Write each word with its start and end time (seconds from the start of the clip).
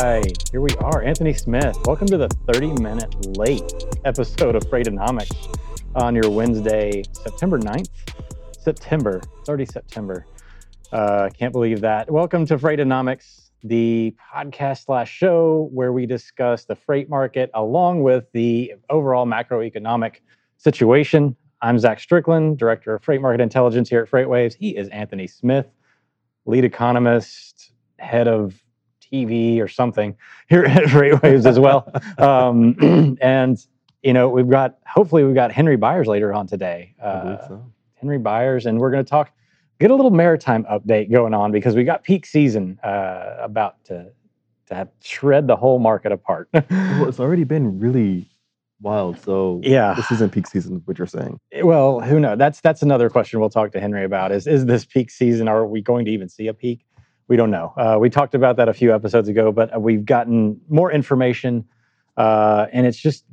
right, 0.00 0.48
here 0.50 0.60
we 0.60 0.70
are. 0.78 1.02
Anthony 1.02 1.34
Smith, 1.34 1.76
welcome 1.84 2.06
to 2.06 2.16
the 2.16 2.28
30 2.50 2.82
minute 2.82 3.36
late 3.36 3.84
episode 4.04 4.56
of 4.56 4.62
Freightonomics 4.64 5.54
on 5.94 6.14
your 6.14 6.30
Wednesday, 6.30 7.02
September 7.12 7.58
9th. 7.58 7.88
September, 8.58 9.20
30 9.44 9.66
September. 9.66 10.24
Uh, 10.92 11.28
can't 11.36 11.52
believe 11.52 11.80
that. 11.80 12.10
Welcome 12.10 12.46
to 12.46 12.56
Freightonomics, 12.56 13.50
the 13.64 14.14
podcast 14.34 14.84
slash 14.84 15.10
show 15.10 15.68
where 15.72 15.92
we 15.92 16.06
discuss 16.06 16.64
the 16.64 16.76
freight 16.76 17.10
market 17.10 17.50
along 17.54 18.02
with 18.02 18.24
the 18.32 18.74
overall 18.88 19.26
macroeconomic 19.26 20.20
situation. 20.58 21.36
I'm 21.60 21.78
Zach 21.78 22.00
Strickland, 22.00 22.56
Director 22.56 22.94
of 22.94 23.04
Freight 23.04 23.20
Market 23.20 23.42
Intelligence 23.42 23.90
here 23.90 24.02
at 24.02 24.10
FreightWaves. 24.10 24.54
He 24.54 24.76
is 24.76 24.88
Anthony 24.88 25.26
Smith, 25.26 25.66
lead 26.46 26.64
economist, 26.64 27.72
head 27.98 28.28
of 28.28 28.62
TV 29.12 29.60
or 29.60 29.68
something 29.68 30.16
here 30.48 30.64
at 30.66 30.84
FreightWaves 30.84 31.46
as 31.46 31.58
well. 31.58 31.92
Um, 32.18 33.16
and 33.20 33.64
you 34.02 34.12
know, 34.12 34.28
we've 34.28 34.48
got 34.48 34.78
hopefully 34.86 35.24
we've 35.24 35.34
got 35.34 35.50
Henry 35.52 35.76
Byers 35.76 36.06
later 36.06 36.32
on 36.32 36.46
today. 36.46 36.94
Uh, 37.00 37.38
so. 37.48 37.72
Henry 37.94 38.18
Byers, 38.18 38.66
and 38.66 38.78
we're 38.78 38.90
going 38.90 39.04
to 39.04 39.08
talk 39.08 39.32
get 39.80 39.90
a 39.90 39.94
little 39.94 40.10
maritime 40.10 40.64
update 40.64 41.10
going 41.10 41.34
on 41.34 41.50
because 41.50 41.74
we 41.74 41.84
got 41.84 42.04
peak 42.04 42.26
season 42.26 42.78
uh, 42.84 43.36
about 43.40 43.82
to 43.84 44.10
to 44.66 44.88
shred 45.02 45.46
the 45.46 45.56
whole 45.56 45.78
market 45.78 46.12
apart. 46.12 46.48
well, 46.52 47.08
it's 47.08 47.20
already 47.20 47.44
been 47.44 47.78
really 47.78 48.28
wild. 48.80 49.18
So 49.20 49.60
yeah, 49.62 49.94
this 49.94 50.10
isn't 50.12 50.32
peak 50.32 50.46
season. 50.46 50.82
What 50.84 50.98
you're 50.98 51.06
saying? 51.06 51.38
Well, 51.62 52.00
who 52.00 52.20
knows? 52.20 52.38
That's 52.38 52.60
that's 52.60 52.82
another 52.82 53.08
question 53.08 53.40
we'll 53.40 53.50
talk 53.50 53.72
to 53.72 53.80
Henry 53.80 54.04
about. 54.04 54.32
Is 54.32 54.46
is 54.46 54.66
this 54.66 54.84
peak 54.84 55.10
season? 55.10 55.48
Are 55.48 55.66
we 55.66 55.80
going 55.80 56.04
to 56.04 56.10
even 56.10 56.28
see 56.28 56.48
a 56.48 56.54
peak? 56.54 56.84
We 57.28 57.36
don't 57.36 57.50
know. 57.50 57.72
Uh, 57.76 57.96
we 58.00 58.10
talked 58.10 58.34
about 58.34 58.56
that 58.56 58.68
a 58.68 58.74
few 58.74 58.94
episodes 58.94 59.28
ago, 59.28 59.52
but 59.52 59.80
we've 59.80 60.04
gotten 60.04 60.60
more 60.68 60.90
information, 60.92 61.64
uh, 62.16 62.66
and 62.72 62.86
it's 62.86 62.98
just, 62.98 63.24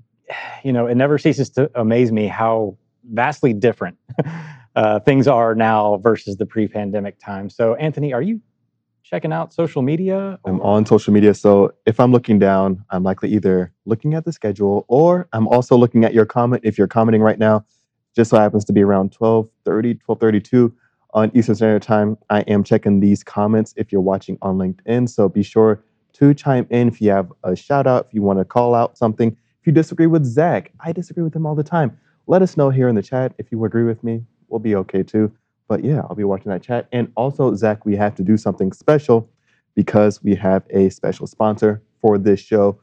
you 0.63 0.71
know, 0.71 0.87
it 0.87 0.95
never 0.95 1.17
ceases 1.17 1.49
to 1.51 1.69
amaze 1.75 2.11
me 2.11 2.27
how 2.27 2.77
vastly 3.11 3.53
different 3.53 3.97
uh, 4.75 4.99
things 4.99 5.27
are 5.27 5.55
now 5.55 5.97
versus 5.97 6.37
the 6.37 6.45
pre-pandemic 6.45 7.19
time. 7.19 7.49
So, 7.49 7.75
Anthony, 7.75 8.13
are 8.13 8.21
you 8.21 8.41
checking 9.09 9.33
out 9.33 9.51
social 9.51 9.81
media? 9.81 10.39
I'm 10.45 10.61
on 10.61 10.85
social 10.85 11.11
media. 11.11 11.33
So 11.33 11.73
if 11.85 11.99
I'm 11.99 12.11
looking 12.11 12.37
down, 12.37 12.85
I'm 12.91 13.03
likely 13.03 13.29
either 13.29 13.73
looking 13.85 14.13
at 14.13 14.23
the 14.23 14.31
schedule 14.31 14.85
or 14.87 15.27
I'm 15.33 15.47
also 15.47 15.75
looking 15.75 16.05
at 16.05 16.13
your 16.13 16.25
comment. 16.25 16.61
If 16.63 16.77
you're 16.77 16.87
commenting 16.87 17.21
right 17.21 17.39
now, 17.39 17.65
just 18.15 18.29
so 18.29 18.37
happens 18.37 18.65
to 18.65 18.73
be 18.73 18.83
around 18.83 19.15
1230, 19.17 19.99
1232 20.05 20.73
on 21.13 21.31
Eastern 21.33 21.55
Standard 21.55 21.81
Time. 21.81 22.17
I 22.29 22.41
am 22.41 22.63
checking 22.63 22.99
these 22.99 23.23
comments 23.23 23.73
if 23.77 23.91
you're 23.91 24.01
watching 24.01 24.37
on 24.41 24.57
LinkedIn. 24.57 25.09
So 25.09 25.29
be 25.29 25.43
sure 25.43 25.83
to 26.13 26.33
chime 26.33 26.67
in 26.69 26.87
if 26.87 27.01
you 27.01 27.11
have 27.11 27.31
a 27.43 27.55
shout 27.55 27.87
out, 27.87 28.07
if 28.07 28.13
you 28.13 28.21
want 28.21 28.39
to 28.39 28.45
call 28.45 28.75
out 28.75 28.97
something. 28.97 29.29
If 29.29 29.67
you 29.67 29.73
disagree 29.73 30.07
with 30.07 30.25
Zach, 30.25 30.71
I 30.79 30.91
disagree 30.91 31.23
with 31.23 31.35
him 31.35 31.45
all 31.45 31.55
the 31.55 31.63
time. 31.63 31.97
Let 32.27 32.41
us 32.41 32.57
know 32.57 32.69
here 32.69 32.87
in 32.87 32.95
the 32.95 33.01
chat. 33.01 33.33
If 33.37 33.51
you 33.51 33.63
agree 33.65 33.83
with 33.83 34.03
me, 34.03 34.23
we'll 34.47 34.59
be 34.59 34.75
okay 34.75 35.03
too. 35.03 35.31
But 35.67 35.83
yeah, 35.83 36.01
I'll 36.01 36.15
be 36.15 36.23
watching 36.23 36.51
that 36.51 36.63
chat. 36.63 36.87
And 36.91 37.11
also, 37.15 37.53
Zach, 37.55 37.85
we 37.85 37.95
have 37.95 38.15
to 38.15 38.23
do 38.23 38.37
something 38.37 38.71
special 38.71 39.29
because 39.75 40.23
we 40.23 40.35
have 40.35 40.63
a 40.71 40.89
special 40.89 41.27
sponsor 41.27 41.81
for 42.01 42.17
this 42.17 42.39
show 42.39 42.79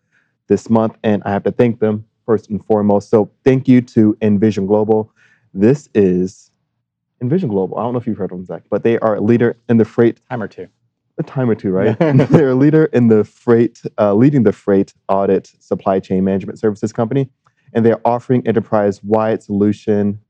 this 0.48 0.70
month. 0.70 0.96
And 1.02 1.22
I 1.24 1.30
have 1.30 1.42
to 1.44 1.52
thank 1.52 1.80
them 1.80 2.04
first 2.24 2.50
and 2.50 2.64
foremost. 2.66 3.10
So 3.10 3.30
thank 3.44 3.68
you 3.68 3.80
to 3.82 4.14
nVision 4.20 4.66
Global. 4.66 5.12
This 5.54 5.88
is 5.94 6.50
nVision 7.22 7.48
Global. 7.48 7.78
I 7.78 7.82
don't 7.82 7.92
know 7.92 7.98
if 7.98 8.06
you've 8.06 8.16
heard 8.16 8.32
of 8.32 8.38
them, 8.38 8.44
Zach, 8.44 8.64
but 8.70 8.82
they 8.82 8.98
are 8.98 9.16
a 9.16 9.20
leader 9.20 9.56
in 9.68 9.78
the 9.78 9.84
freight. 9.84 10.20
Time 10.28 10.42
or 10.42 10.48
two. 10.48 10.68
A 11.18 11.22
time 11.22 11.48
or 11.48 11.54
two, 11.54 11.70
right? 11.70 11.98
They're 11.98 12.50
a 12.50 12.54
leader 12.54 12.86
in 12.86 13.08
the 13.08 13.24
freight, 13.24 13.82
uh, 13.98 14.14
leading 14.14 14.42
the 14.42 14.52
freight 14.52 14.92
audit 15.08 15.50
supply 15.60 15.98
chain 15.98 16.24
management 16.24 16.58
services 16.58 16.92
company, 16.92 17.30
and 17.72 17.86
they're 17.86 18.06
offering 18.06 18.46
enterprise-wide 18.46 19.42
solution. 19.42 20.20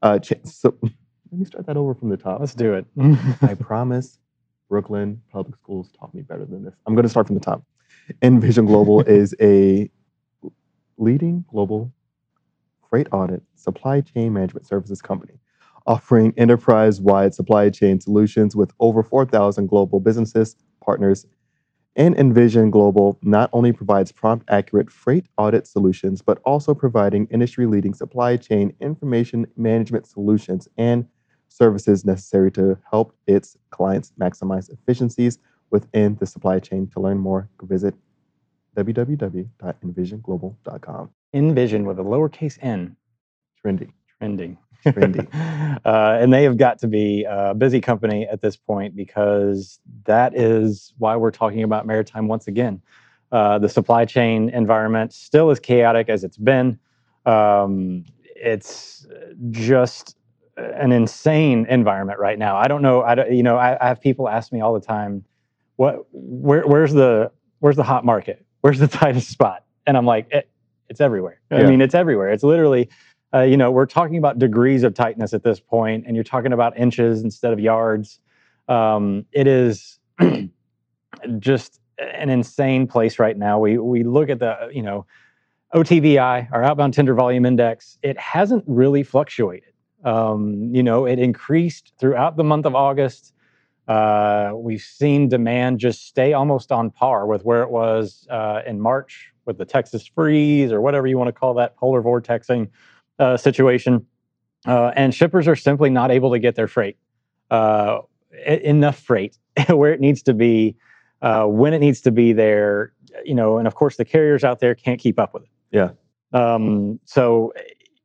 Uh, 0.00 0.18
cha- 0.18 0.36
so, 0.44 0.74
let 0.82 1.38
me 1.38 1.44
start 1.44 1.66
that 1.66 1.76
over 1.76 1.94
from 1.94 2.08
the 2.08 2.16
top. 2.16 2.40
Let's 2.40 2.54
do 2.54 2.72
it. 2.74 2.86
I 3.42 3.54
promise. 3.54 4.18
Brooklyn 4.70 5.20
Public 5.32 5.56
Schools 5.56 5.90
taught 5.98 6.14
me 6.14 6.22
better 6.22 6.44
than 6.44 6.64
this. 6.64 6.74
I'm 6.86 6.94
going 6.94 7.02
to 7.02 7.08
start 7.08 7.26
from 7.26 7.34
the 7.34 7.40
top. 7.40 7.64
nVision 8.22 8.66
Global 8.66 9.00
is 9.06 9.34
a 9.40 9.90
leading 10.96 11.44
global 11.50 11.92
freight 12.88 13.08
audit 13.10 13.42
supply 13.56 14.00
chain 14.00 14.32
management 14.32 14.66
services 14.66 15.02
company 15.02 15.34
offering 15.86 16.34
enterprise 16.36 17.00
wide 17.00 17.34
supply 17.34 17.70
chain 17.70 18.00
solutions 18.00 18.54
with 18.54 18.72
over 18.80 19.02
4,000 19.02 19.66
global 19.66 20.00
businesses, 20.00 20.56
partners, 20.84 21.26
and 21.96 22.14
nVision 22.16 22.70
Global 22.70 23.18
not 23.22 23.50
only 23.52 23.72
provides 23.72 24.12
prompt, 24.12 24.48
accurate 24.48 24.88
freight 24.90 25.26
audit 25.36 25.66
solutions, 25.66 26.22
but 26.22 26.40
also 26.44 26.72
providing 26.72 27.26
industry 27.26 27.66
leading 27.66 27.94
supply 27.94 28.36
chain 28.36 28.72
information 28.80 29.44
management 29.56 30.06
solutions 30.06 30.68
and 30.78 31.04
services 31.48 32.04
necessary 32.04 32.52
to 32.52 32.78
help 32.90 33.12
its 33.26 33.56
clients 33.70 34.12
maximize 34.20 34.70
efficiencies 34.70 35.40
within 35.70 36.14
the 36.20 36.26
supply 36.26 36.60
chain. 36.60 36.86
To 36.88 37.00
learn 37.00 37.18
more, 37.18 37.48
visit 37.62 37.94
www.nvisionglobal.com. 38.76 41.10
nVision 41.34 41.84
with 41.84 41.98
a 41.98 42.04
lowercase 42.04 42.58
n. 42.62 42.96
Trendy. 43.62 43.90
Trending. 44.18 44.56
Trendy. 44.84 45.26
uh, 45.84 46.18
and 46.20 46.32
they 46.32 46.44
have 46.44 46.56
got 46.56 46.78
to 46.80 46.88
be 46.88 47.24
a 47.28 47.54
busy 47.54 47.80
company 47.80 48.26
at 48.26 48.40
this 48.40 48.56
point 48.56 48.96
because 48.96 49.80
that 50.04 50.36
is 50.36 50.94
why 50.98 51.16
we're 51.16 51.30
talking 51.30 51.62
about 51.62 51.86
maritime 51.86 52.28
once 52.28 52.46
again. 52.46 52.82
Uh, 53.32 53.58
the 53.58 53.68
supply 53.68 54.04
chain 54.04 54.48
environment 54.50 55.12
still 55.12 55.50
as 55.50 55.60
chaotic 55.60 56.08
as 56.08 56.24
it's 56.24 56.36
been. 56.36 56.78
Um, 57.26 58.04
it's 58.34 59.06
just 59.50 60.16
an 60.56 60.92
insane 60.92 61.66
environment 61.68 62.18
right 62.18 62.38
now. 62.38 62.56
I 62.56 62.66
don't 62.66 62.82
know. 62.82 63.02
I 63.02 63.14
don't, 63.14 63.32
you 63.32 63.42
know, 63.42 63.56
I, 63.56 63.78
I 63.80 63.88
have 63.88 64.00
people 64.00 64.28
ask 64.28 64.52
me 64.52 64.60
all 64.60 64.74
the 64.74 64.80
time, 64.80 65.24
what, 65.76 66.06
where, 66.12 66.66
where's 66.66 66.92
the, 66.92 67.30
where's 67.60 67.76
the 67.76 67.84
hot 67.84 68.04
market? 68.04 68.44
Where's 68.62 68.78
the 68.78 68.88
tightest 68.88 69.28
spot? 69.28 69.64
And 69.86 69.96
I'm 69.96 70.06
like, 70.06 70.26
it, 70.30 70.48
it's 70.88 71.00
everywhere. 71.00 71.40
Yeah. 71.50 71.58
I 71.58 71.66
mean, 71.66 71.80
it's 71.80 71.94
everywhere. 71.94 72.30
It's 72.30 72.42
literally 72.42 72.90
uh, 73.32 73.42
you 73.42 73.56
know, 73.56 73.70
we're 73.70 73.86
talking 73.86 74.16
about 74.16 74.38
degrees 74.38 74.82
of 74.82 74.94
tightness 74.94 75.32
at 75.32 75.44
this 75.44 75.60
point, 75.60 76.04
and 76.06 76.16
you're 76.16 76.24
talking 76.24 76.52
about 76.52 76.76
inches 76.76 77.22
instead 77.22 77.52
of 77.52 77.60
yards. 77.60 78.18
Um, 78.68 79.24
it 79.32 79.46
is 79.46 79.98
just 81.38 81.80
an 81.98 82.30
insane 82.30 82.86
place 82.86 83.18
right 83.18 83.36
now. 83.36 83.58
We 83.58 83.78
we 83.78 84.02
look 84.02 84.30
at 84.30 84.40
the 84.40 84.70
you 84.72 84.82
know 84.82 85.06
OTVI, 85.74 86.48
our 86.52 86.64
outbound 86.64 86.94
tender 86.94 87.14
volume 87.14 87.46
index. 87.46 87.98
It 88.02 88.18
hasn't 88.18 88.64
really 88.66 89.02
fluctuated. 89.02 89.72
Um, 90.04 90.74
you 90.74 90.82
know, 90.82 91.06
it 91.06 91.18
increased 91.18 91.92
throughout 92.00 92.36
the 92.36 92.44
month 92.44 92.66
of 92.66 92.74
August. 92.74 93.32
Uh, 93.86 94.52
we've 94.54 94.80
seen 94.80 95.28
demand 95.28 95.78
just 95.78 96.06
stay 96.06 96.32
almost 96.32 96.72
on 96.72 96.90
par 96.90 97.26
with 97.26 97.44
where 97.44 97.62
it 97.62 97.70
was 97.70 98.26
uh, 98.30 98.60
in 98.66 98.80
March 98.80 99.32
with 99.46 99.58
the 99.58 99.64
Texas 99.64 100.06
freeze 100.06 100.72
or 100.72 100.80
whatever 100.80 101.06
you 101.06 101.18
want 101.18 101.28
to 101.28 101.32
call 101.32 101.54
that 101.54 101.76
polar 101.76 102.02
vortexing 102.02 102.68
uh, 103.20 103.36
situation, 103.36 104.06
uh, 104.66 104.92
and 104.96 105.14
shippers 105.14 105.46
are 105.46 105.56
simply 105.56 105.90
not 105.90 106.10
able 106.10 106.32
to 106.32 106.38
get 106.38 106.56
their 106.56 106.66
freight, 106.66 106.96
uh, 107.50 107.98
enough 108.46 108.98
freight 108.98 109.38
where 109.68 109.92
it 109.92 110.00
needs 110.00 110.22
to 110.22 110.34
be, 110.34 110.76
uh, 111.22 111.44
when 111.44 111.72
it 111.72 111.78
needs 111.78 112.00
to 112.00 112.10
be 112.10 112.32
there. 112.32 112.92
You 113.24 113.34
know, 113.34 113.58
and 113.58 113.66
of 113.66 113.74
course 113.74 113.96
the 113.96 114.04
carriers 114.04 114.44
out 114.44 114.60
there 114.60 114.74
can't 114.74 115.00
keep 115.00 115.18
up 115.18 115.34
with 115.34 115.42
it. 115.42 115.48
Yeah. 115.72 115.90
Um, 116.32 117.00
so, 117.04 117.52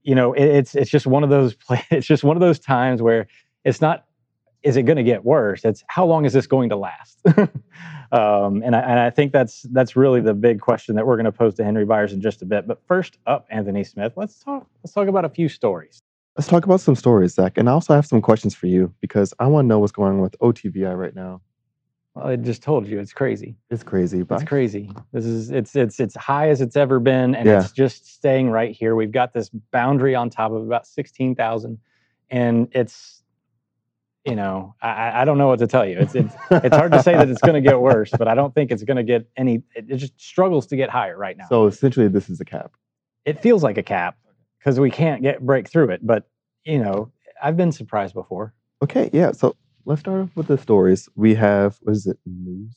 you 0.04 0.16
know, 0.16 0.34
it, 0.34 0.44
it's 0.44 0.76
it's 0.76 0.90
just 0.90 1.06
one 1.08 1.24
of 1.24 1.30
those 1.30 1.56
it's 1.90 2.08
just 2.08 2.24
one 2.24 2.36
of 2.36 2.42
those 2.42 2.60
times 2.60 3.02
where 3.02 3.28
it's 3.64 3.82
not 3.82 4.06
is 4.66 4.78
it 4.78 4.84
going 4.84 4.98
to 4.98 5.04
get 5.04 5.24
worse? 5.24 5.64
It's 5.64 5.84
how 5.88 6.06
long 6.06 6.26
is 6.26 6.34
this 6.34 6.48
going 6.48 6.70
to 6.70 6.76
last? 6.76 7.22
um, 8.12 8.64
and, 8.64 8.76
I, 8.76 8.80
and 8.80 9.00
I 9.00 9.12
think 9.12 9.32
that's 9.32 9.62
that's 9.72 9.96
really 9.96 10.22
the 10.22 10.34
big 10.34 10.60
question 10.60 10.96
that 10.96 11.06
we're 11.06 11.18
going 11.18 11.26
to 11.26 11.32
pose 11.32 11.54
to 11.56 11.64
Henry 11.64 11.86
Byers 11.86 12.12
in 12.12 12.20
just 12.20 12.42
a 12.42 12.46
bit. 12.46 12.68
But 12.68 12.82
first 12.88 13.20
up, 13.28 13.46
Anthony 13.52 13.84
Smith, 13.84 14.14
let's 14.16 14.40
talk 14.40 14.68
let's 14.84 14.92
talk 14.92 15.08
about 15.08 15.24
a 15.24 15.30
few 15.30 15.48
stories. 15.48 16.02
Let's 16.36 16.48
talk 16.48 16.66
about 16.66 16.82
some 16.82 16.96
stories, 16.96 17.36
Zach. 17.36 17.58
And 17.58 17.70
I 17.70 17.74
also 17.74 17.94
have 17.94 18.08
some 18.08 18.22
questions 18.22 18.56
for 18.56 18.66
you 18.66 18.92
because 19.00 19.34
I 19.40 19.46
want 19.46 19.66
to 19.66 19.68
know 19.68 19.80
what's 19.80 19.94
going 19.94 20.14
on 20.14 20.20
with 20.20 20.38
OTVI 20.40 20.98
right 20.98 21.16
now. 21.16 21.42
Well, 22.16 22.28
I 22.28 22.36
just 22.36 22.64
told 22.64 22.88
you 22.88 23.00
it's 23.00 23.14
crazy. 23.14 23.56
It's 23.70 23.84
crazy, 23.84 24.24
but 24.24 24.42
it's 24.42 24.50
crazy. 24.50 24.92
This 25.14 25.26
is 25.26 25.52
it's 25.52 25.76
it's 25.76 26.00
it's 26.00 26.16
high 26.16 26.50
as 26.50 26.60
it's 26.60 26.76
ever 26.76 27.00
been, 27.00 27.36
and 27.36 27.48
yeah. 27.48 27.60
it's 27.60 27.72
just 27.72 28.08
staying 28.08 28.50
right 28.50 28.76
here. 28.76 28.96
We've 28.96 29.12
got 29.12 29.32
this 29.32 29.50
boundary 29.72 30.16
on 30.16 30.32
top 30.32 30.52
of 30.52 30.64
about 30.66 30.88
sixteen 30.88 31.36
thousand, 31.36 31.78
and 32.32 32.68
it's 32.72 33.22
you 34.26 34.36
know, 34.36 34.76
I, 34.82 35.22
I 35.22 35.26
don't 35.26 35.38
know 35.38 35.48
what 35.48 35.60
to 35.60 35.68
tell 35.68 35.86
you. 35.86 36.00
It's 36.00 36.16
it's, 36.16 36.34
it's 36.52 36.76
hard 36.76 36.92
to 36.94 37.04
say 37.04 37.14
that 37.14 37.30
it's 37.30 37.42
going 37.42 37.62
to 37.62 37.68
get 37.68 37.80
worse, 37.80 38.10
but 38.18 38.28
I 38.28 38.36
don't 38.36 38.54
think 38.56 38.72
it's 38.72 38.84
going 38.84 38.98
to 38.98 39.04
get 39.04 39.30
any. 39.38 39.64
It, 39.76 39.86
it, 39.90 39.98
just 39.98 40.20
struggles 40.20 40.66
to 40.68 40.76
get 40.76 40.90
higher 40.90 41.18
right 41.18 41.38
now. 41.38 41.46
So 41.48 41.68
essentially, 41.68 42.08
this 42.08 42.30
is 42.30 42.42
a 42.42 42.46
cap. 42.46 42.72
It 43.26 43.42
feels 43.42 43.64
like 43.64 43.78
a 43.78 43.84
cap 43.84 44.18
because 44.60 44.80
we 44.80 44.90
can't 44.90 45.22
get 45.22 45.46
break 45.46 45.70
through 45.70 45.92
it. 45.92 46.06
But 46.06 46.28
you 46.64 46.80
know, 46.80 47.12
I've 47.42 47.56
been 47.56 47.72
surprised 47.72 48.16
before. 48.16 48.54
Okay, 48.82 49.10
yeah. 49.14 49.32
So 49.32 49.56
let's 49.86 50.02
start 50.02 50.22
off 50.22 50.36
with 50.36 50.48
the 50.48 50.58
stories. 50.58 51.08
We 51.16 51.36
have 51.36 51.78
what 51.82 51.94
is 51.94 52.08
it? 52.08 52.18
News 52.26 52.76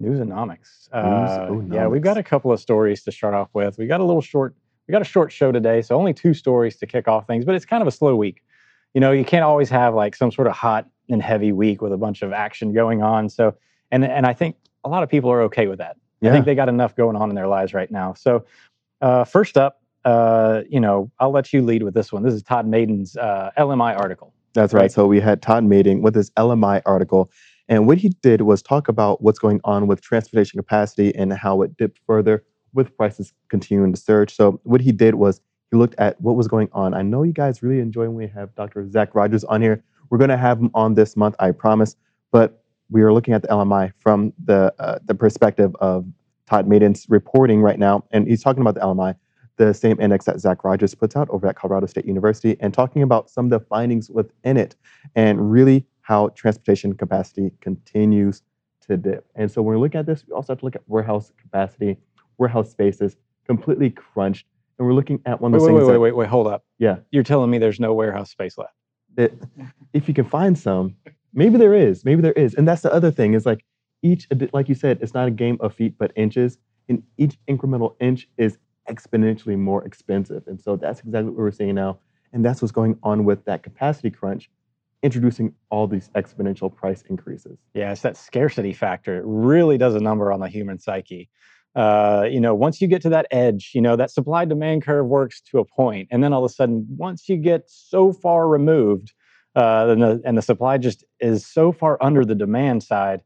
Newsonomics. 0.00 0.88
Uh, 0.92 1.74
yeah, 1.74 1.86
we've 1.86 2.02
got 2.02 2.18
a 2.18 2.22
couple 2.22 2.52
of 2.52 2.60
stories 2.60 3.02
to 3.04 3.12
start 3.12 3.34
off 3.34 3.48
with. 3.54 3.78
We 3.78 3.86
got 3.86 4.00
a 4.00 4.04
little 4.04 4.22
short. 4.22 4.54
We 4.86 4.92
got 4.92 5.02
a 5.02 5.06
short 5.06 5.32
show 5.32 5.50
today, 5.50 5.82
so 5.82 5.96
only 5.96 6.12
two 6.12 6.34
stories 6.34 6.76
to 6.76 6.86
kick 6.86 7.08
off 7.08 7.26
things. 7.26 7.44
But 7.44 7.54
it's 7.54 7.64
kind 7.64 7.80
of 7.80 7.88
a 7.88 7.92
slow 7.92 8.14
week. 8.14 8.42
You 8.94 9.00
know, 9.00 9.12
you 9.12 9.24
can't 9.24 9.44
always 9.44 9.68
have 9.70 9.94
like 9.94 10.14
some 10.14 10.30
sort 10.30 10.46
of 10.46 10.54
hot 10.54 10.88
and 11.08 11.22
heavy 11.22 11.52
week 11.52 11.82
with 11.82 11.92
a 11.92 11.96
bunch 11.96 12.22
of 12.22 12.32
action 12.32 12.72
going 12.72 13.02
on. 13.02 13.28
So, 13.28 13.54
and 13.90 14.04
and 14.04 14.26
I 14.26 14.32
think 14.32 14.56
a 14.84 14.88
lot 14.88 15.02
of 15.02 15.08
people 15.08 15.30
are 15.30 15.42
okay 15.42 15.66
with 15.66 15.78
that. 15.78 15.96
Yeah. 16.20 16.30
I 16.30 16.32
think 16.32 16.46
they 16.46 16.54
got 16.54 16.68
enough 16.68 16.96
going 16.96 17.16
on 17.16 17.28
in 17.28 17.36
their 17.36 17.48
lives 17.48 17.74
right 17.74 17.90
now. 17.90 18.14
So, 18.14 18.44
uh, 19.00 19.24
first 19.24 19.58
up, 19.58 19.82
uh, 20.04 20.62
you 20.68 20.80
know, 20.80 21.10
I'll 21.18 21.32
let 21.32 21.52
you 21.52 21.62
lead 21.62 21.82
with 21.82 21.94
this 21.94 22.12
one. 22.12 22.22
This 22.22 22.34
is 22.34 22.42
Todd 22.42 22.66
Maiden's 22.66 23.16
uh, 23.16 23.50
LMI 23.58 23.98
article. 23.98 24.32
That's 24.54 24.72
right. 24.72 24.82
Right. 24.82 24.92
So 24.92 25.06
we 25.06 25.20
had 25.20 25.42
Todd 25.42 25.64
Maiden 25.64 26.00
with 26.00 26.14
his 26.14 26.30
LMI 26.32 26.82
article, 26.86 27.30
and 27.68 27.86
what 27.86 27.98
he 27.98 28.10
did 28.22 28.42
was 28.42 28.62
talk 28.62 28.88
about 28.88 29.22
what's 29.22 29.38
going 29.38 29.60
on 29.64 29.86
with 29.86 30.00
transportation 30.00 30.58
capacity 30.58 31.14
and 31.14 31.32
how 31.32 31.62
it 31.62 31.76
dipped 31.76 31.98
further 32.06 32.44
with 32.74 32.96
prices 32.96 33.32
continuing 33.48 33.92
to 33.92 34.00
surge. 34.00 34.34
So 34.34 34.60
what 34.64 34.80
he 34.80 34.92
did 34.92 35.14
was 35.14 35.40
he 35.74 35.78
looked 35.78 35.96
at 35.98 36.20
what 36.20 36.36
was 36.36 36.46
going 36.46 36.68
on. 36.72 36.94
I 36.94 37.02
know 37.02 37.24
you 37.24 37.32
guys 37.32 37.62
really 37.62 37.80
enjoy 37.80 38.02
when 38.04 38.14
we 38.14 38.28
have 38.28 38.54
Dr. 38.54 38.88
Zach 38.88 39.14
Rogers 39.14 39.42
on 39.42 39.60
here. 39.60 39.82
We're 40.08 40.18
going 40.18 40.30
to 40.30 40.36
have 40.36 40.60
him 40.60 40.70
on 40.72 40.94
this 40.94 41.16
month, 41.16 41.34
I 41.40 41.50
promise. 41.50 41.96
But 42.30 42.62
we 42.90 43.02
are 43.02 43.12
looking 43.12 43.34
at 43.34 43.42
the 43.42 43.48
LMI 43.48 43.92
from 43.98 44.32
the 44.44 44.72
uh, 44.78 44.98
the 45.04 45.14
perspective 45.14 45.74
of 45.80 46.06
Todd 46.46 46.68
Maiden's 46.68 47.06
reporting 47.08 47.60
right 47.60 47.78
now, 47.78 48.04
and 48.12 48.28
he's 48.28 48.42
talking 48.42 48.60
about 48.60 48.74
the 48.74 48.80
LMI 48.80 49.16
the 49.56 49.72
same 49.72 50.00
index 50.00 50.24
that 50.24 50.40
Zach 50.40 50.64
Rogers 50.64 50.96
puts 50.96 51.14
out 51.14 51.28
over 51.30 51.46
at 51.46 51.54
Colorado 51.54 51.86
State 51.86 52.06
University 52.06 52.56
and 52.58 52.74
talking 52.74 53.02
about 53.02 53.30
some 53.30 53.46
of 53.46 53.50
the 53.50 53.60
findings 53.60 54.10
within 54.10 54.56
it 54.56 54.74
and 55.14 55.52
really 55.52 55.86
how 56.00 56.28
transportation 56.30 56.92
capacity 56.92 57.52
continues 57.60 58.42
to 58.80 58.96
dip. 58.96 59.24
And 59.36 59.48
so 59.48 59.62
when 59.62 59.76
we 59.76 59.80
look 59.80 59.94
at 59.94 60.06
this, 60.06 60.24
we 60.26 60.34
also 60.34 60.54
have 60.54 60.58
to 60.58 60.64
look 60.64 60.74
at 60.74 60.82
warehouse 60.88 61.32
capacity, 61.40 61.96
warehouse 62.36 62.72
spaces 62.72 63.16
completely 63.46 63.90
crunched. 63.90 64.46
And 64.78 64.86
we're 64.86 64.94
looking 64.94 65.20
at 65.26 65.40
one 65.40 65.52
Wait, 65.52 65.56
of 65.56 65.62
those 65.62 65.68
wait, 65.68 65.72
wait, 65.74 65.78
things 65.80 65.88
wait, 65.88 65.92
that, 65.94 66.00
wait, 66.00 66.16
wait, 66.16 66.28
hold 66.28 66.46
up. 66.46 66.64
Yeah. 66.78 66.96
You're 67.10 67.22
telling 67.22 67.50
me 67.50 67.58
there's 67.58 67.80
no 67.80 67.94
warehouse 67.94 68.30
space 68.30 68.58
left. 68.58 68.74
that 69.16 69.32
if 69.92 70.08
you 70.08 70.14
can 70.14 70.24
find 70.24 70.58
some, 70.58 70.96
maybe 71.32 71.58
there 71.58 71.74
is, 71.74 72.04
maybe 72.04 72.22
there 72.22 72.32
is. 72.32 72.54
And 72.54 72.66
that's 72.66 72.82
the 72.82 72.92
other 72.92 73.10
thing 73.10 73.34
is 73.34 73.46
like 73.46 73.64
each, 74.02 74.26
like 74.52 74.68
you 74.68 74.74
said, 74.74 74.98
it's 75.00 75.14
not 75.14 75.28
a 75.28 75.30
game 75.30 75.56
of 75.60 75.74
feet, 75.74 75.94
but 75.98 76.12
inches. 76.16 76.58
And 76.88 77.02
each 77.16 77.38
incremental 77.48 77.94
inch 78.00 78.28
is 78.36 78.58
exponentially 78.88 79.56
more 79.56 79.84
expensive. 79.84 80.42
And 80.46 80.60
so 80.60 80.76
that's 80.76 81.00
exactly 81.00 81.30
what 81.30 81.38
we're 81.38 81.50
seeing 81.50 81.74
now. 81.74 81.98
And 82.32 82.44
that's 82.44 82.60
what's 82.60 82.72
going 82.72 82.98
on 83.02 83.24
with 83.24 83.44
that 83.44 83.62
capacity 83.62 84.10
crunch, 84.10 84.50
introducing 85.02 85.54
all 85.70 85.86
these 85.86 86.10
exponential 86.14 86.74
price 86.74 87.02
increases. 87.08 87.58
Yeah, 87.74 87.92
it's 87.92 88.02
that 88.02 88.16
scarcity 88.16 88.72
factor. 88.72 89.18
It 89.18 89.24
really 89.24 89.78
does 89.78 89.94
a 89.94 90.00
number 90.00 90.32
on 90.32 90.40
the 90.40 90.48
human 90.48 90.78
psyche. 90.78 91.30
Uh, 91.74 92.26
you 92.30 92.40
know, 92.40 92.54
once 92.54 92.80
you 92.80 92.86
get 92.86 93.02
to 93.02 93.08
that 93.08 93.26
edge, 93.30 93.72
you 93.74 93.80
know, 93.80 93.96
that 93.96 94.10
supply 94.10 94.44
demand 94.44 94.82
curve 94.82 95.06
works 95.06 95.40
to 95.40 95.58
a 95.58 95.64
point, 95.64 96.08
and 96.10 96.22
then 96.22 96.32
all 96.32 96.44
of 96.44 96.50
a 96.50 96.54
sudden, 96.54 96.86
once 96.96 97.28
you 97.28 97.36
get 97.36 97.64
so 97.68 98.12
far 98.12 98.46
removed, 98.48 99.12
uh, 99.56 99.86
and, 99.88 100.02
the, 100.02 100.22
and 100.24 100.38
the 100.38 100.42
supply 100.42 100.78
just 100.78 101.04
is 101.20 101.46
so 101.46 101.72
far 101.72 101.96
under 102.00 102.24
the 102.24 102.34
demand 102.34 102.82
side, 102.82 103.22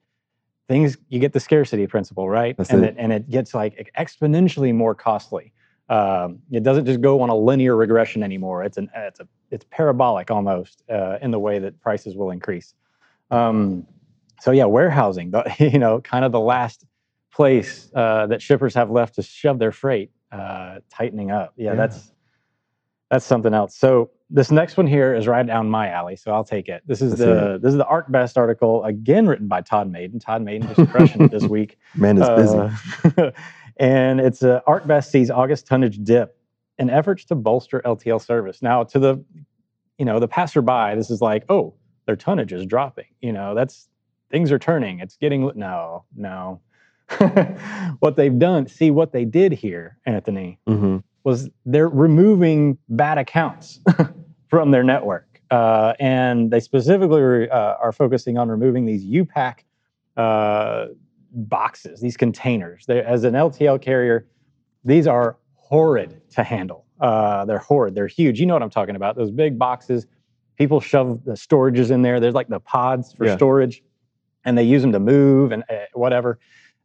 things 0.66 0.96
you 1.08 1.18
get 1.18 1.32
the 1.32 1.40
scarcity 1.40 1.86
principle, 1.86 2.28
right? 2.28 2.56
That's 2.56 2.70
and 2.70 2.84
it. 2.84 2.94
and 2.98 3.12
it 3.12 3.28
gets 3.28 3.54
like 3.54 3.90
exponentially 3.98 4.74
more 4.74 4.94
costly. 4.94 5.52
Um, 5.88 6.40
it 6.50 6.62
doesn't 6.62 6.84
just 6.84 7.00
go 7.00 7.22
on 7.22 7.30
a 7.30 7.34
linear 7.34 7.74
regression 7.74 8.22
anymore. 8.22 8.62
It's 8.62 8.76
an 8.76 8.90
it's 8.94 9.20
a 9.20 9.28
it's 9.50 9.64
parabolic 9.70 10.30
almost 10.30 10.82
uh, 10.90 11.18
in 11.22 11.30
the 11.30 11.38
way 11.38 11.58
that 11.58 11.80
prices 11.80 12.14
will 12.14 12.30
increase. 12.30 12.74
Um, 13.30 13.86
so 14.40 14.50
yeah, 14.52 14.66
warehousing, 14.66 15.30
the, 15.30 15.54
you 15.58 15.78
know, 15.78 16.00
kind 16.00 16.24
of 16.24 16.32
the 16.32 16.40
last 16.40 16.84
place 17.32 17.90
uh, 17.94 18.26
that 18.26 18.42
shippers 18.42 18.74
have 18.74 18.90
left 18.90 19.14
to 19.16 19.22
shove 19.22 19.58
their 19.58 19.72
freight, 19.72 20.10
uh, 20.32 20.76
tightening 20.90 21.30
up. 21.30 21.52
Yeah, 21.56 21.70
Yeah. 21.70 21.76
that's 21.76 22.12
that's 23.10 23.24
something 23.24 23.54
else. 23.54 23.74
So 23.74 24.10
this 24.28 24.50
next 24.50 24.76
one 24.76 24.86
here 24.86 25.14
is 25.14 25.26
right 25.26 25.46
down 25.46 25.70
my 25.70 25.88
alley, 25.88 26.14
so 26.16 26.30
I'll 26.32 26.44
take 26.44 26.68
it. 26.68 26.82
This 26.86 27.00
is 27.00 27.12
Let's 27.12 27.22
the 27.22 27.58
this 27.62 27.72
is 27.72 27.78
the 27.78 27.86
ArcBest 27.86 28.36
article 28.36 28.84
again 28.84 29.26
written 29.26 29.48
by 29.48 29.62
Todd 29.62 29.90
Maiden. 29.90 30.18
Todd 30.18 30.42
Maiden 30.42 30.68
just 30.74 30.90
crushing 30.90 31.22
it 31.22 31.30
this 31.30 31.44
week. 31.48 31.78
Man 31.94 32.18
is 32.20 32.28
busy. 32.28 32.58
Uh, 33.16 33.30
and 33.78 34.20
it's 34.20 34.42
uh, 34.42 34.60
ArcBest 34.66 35.10
sees 35.10 35.30
August 35.30 35.66
tonnage 35.66 35.98
dip 36.02 36.36
in 36.78 36.90
efforts 36.90 37.24
to 37.26 37.34
bolster 37.34 37.80
LTL 37.84 38.20
service. 38.24 38.60
Now, 38.60 38.84
to 38.84 38.98
the 38.98 39.24
you 39.96 40.04
know 40.04 40.20
the 40.20 40.28
passerby, 40.28 40.94
this 40.94 41.10
is 41.10 41.22
like, 41.22 41.44
oh, 41.48 41.74
their 42.06 42.16
tonnage 42.16 42.52
is 42.52 42.66
dropping. 42.66 43.06
You 43.22 43.32
know, 43.32 43.54
that's 43.54 43.88
things 44.30 44.52
are 44.52 44.58
turning. 44.58 45.00
It's 45.00 45.16
getting 45.16 45.50
no, 45.56 46.04
no. 46.14 46.60
what 48.00 48.16
they've 48.16 48.38
done, 48.38 48.66
see 48.66 48.90
what 48.90 49.12
they 49.12 49.24
did 49.24 49.52
here, 49.52 49.98
Anthony, 50.06 50.58
hmm 50.66 50.98
was 51.24 51.50
they're 51.66 51.88
removing 51.88 52.78
bad 52.88 53.18
accounts 53.18 53.80
from 54.48 54.70
their 54.70 54.82
network. 54.84 55.40
Uh, 55.50 55.92
and 56.00 56.50
they 56.50 56.60
specifically 56.60 57.50
uh, 57.50 57.74
are 57.74 57.92
focusing 57.92 58.38
on 58.38 58.48
removing 58.48 58.86
these 58.86 59.04
U-Pack 59.04 59.64
uh, 60.16 60.86
boxes, 61.32 62.00
these 62.00 62.16
containers. 62.16 62.86
They, 62.86 63.02
as 63.02 63.24
an 63.24 63.34
LTL 63.34 63.82
carrier, 63.82 64.26
these 64.84 65.06
are 65.06 65.36
horrid 65.56 66.22
to 66.30 66.42
handle. 66.44 66.86
Uh, 67.00 67.44
they're 67.44 67.58
horrid. 67.58 67.94
They're 67.94 68.06
huge. 68.06 68.40
You 68.40 68.46
know 68.46 68.54
what 68.54 68.62
I'm 68.62 68.70
talking 68.70 68.96
about? 68.96 69.16
Those 69.16 69.30
big 69.30 69.58
boxes. 69.58 70.06
People 70.56 70.80
shove 70.80 71.24
the 71.24 71.32
storages 71.32 71.90
in 71.90 72.00
there. 72.02 72.20
There's 72.20 72.34
like 72.34 72.48
the 72.48 72.60
pods 72.60 73.12
for 73.12 73.26
Yeah. 73.26 73.36
storage, 73.36 73.82
and 74.44 74.56
they 74.56 74.62
use 74.64 74.82
them 74.82 74.92
to 74.92 75.00
move 75.00 75.52
and 75.52 75.62
uh, 75.68 75.74
whatever. 75.94 76.38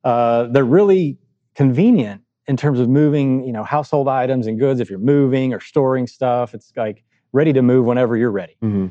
Uh, 0.04 0.44
they're 0.52 0.66
really 0.66 1.18
convenient 1.56 2.22
in 2.48 2.58
terms 2.58 2.80
of 2.80 2.90
moving, 2.90 3.44
you 3.46 3.54
know, 3.54 3.64
household 3.64 4.08
items 4.08 4.48
and 4.48 4.60
goods. 4.60 4.80
If 4.80 4.90
you're 4.90 5.00
moving 5.00 5.54
or 5.54 5.60
storing 5.60 6.08
stuff, 6.08 6.54
it's 6.54 6.72
like 6.76 7.04
ready 7.32 7.54
to 7.54 7.62
move 7.62 7.86
whenever 7.86 8.18
you're 8.18 8.32
ready. 8.32 8.58
hmm 8.62 8.88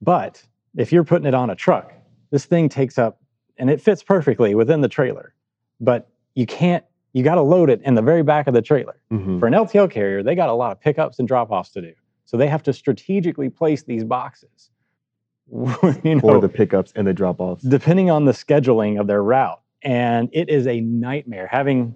But 0.00 0.42
if 0.76 0.92
you're 0.92 1.04
putting 1.04 1.26
it 1.26 1.34
on 1.34 1.50
a 1.50 1.54
truck, 1.54 1.92
this 2.30 2.44
thing 2.46 2.68
takes 2.68 2.98
up 2.98 3.20
and 3.58 3.70
it 3.70 3.80
fits 3.80 4.02
perfectly 4.02 4.54
within 4.54 4.80
the 4.80 4.88
trailer. 4.88 5.34
But 5.80 6.08
you 6.34 6.46
can't, 6.46 6.84
you 7.12 7.22
got 7.22 7.36
to 7.36 7.42
load 7.42 7.70
it 7.70 7.80
in 7.82 7.94
the 7.94 8.02
very 8.02 8.22
back 8.22 8.46
of 8.46 8.54
the 8.54 8.62
trailer. 8.62 8.98
hmm 9.10 9.38
For 9.38 9.46
an 9.46 9.54
LTL 9.54 9.90
carrier, 9.90 10.22
they 10.22 10.34
got 10.34 10.48
a 10.48 10.54
lot 10.54 10.72
of 10.72 10.80
pickups 10.80 11.18
and 11.18 11.28
drop 11.28 11.50
offs 11.50 11.70
to 11.72 11.80
do. 11.82 11.92
So 12.24 12.36
they 12.36 12.48
have 12.48 12.62
to 12.64 12.72
strategically 12.72 13.48
place 13.50 13.84
these 13.84 14.04
boxes. 14.04 14.70
you 15.52 16.20
For 16.20 16.32
know, 16.34 16.40
the 16.40 16.48
pickups 16.48 16.92
and 16.96 17.06
the 17.06 17.12
drop 17.14 17.40
offs. 17.40 17.62
depending 17.62 18.10
on 18.10 18.24
the 18.24 18.32
scheduling 18.32 18.98
of 19.00 19.06
their 19.06 19.22
route. 19.22 19.60
And 19.86 20.28
it 20.32 20.48
is 20.48 20.66
a 20.66 20.80
nightmare 20.80 21.46
having 21.46 21.94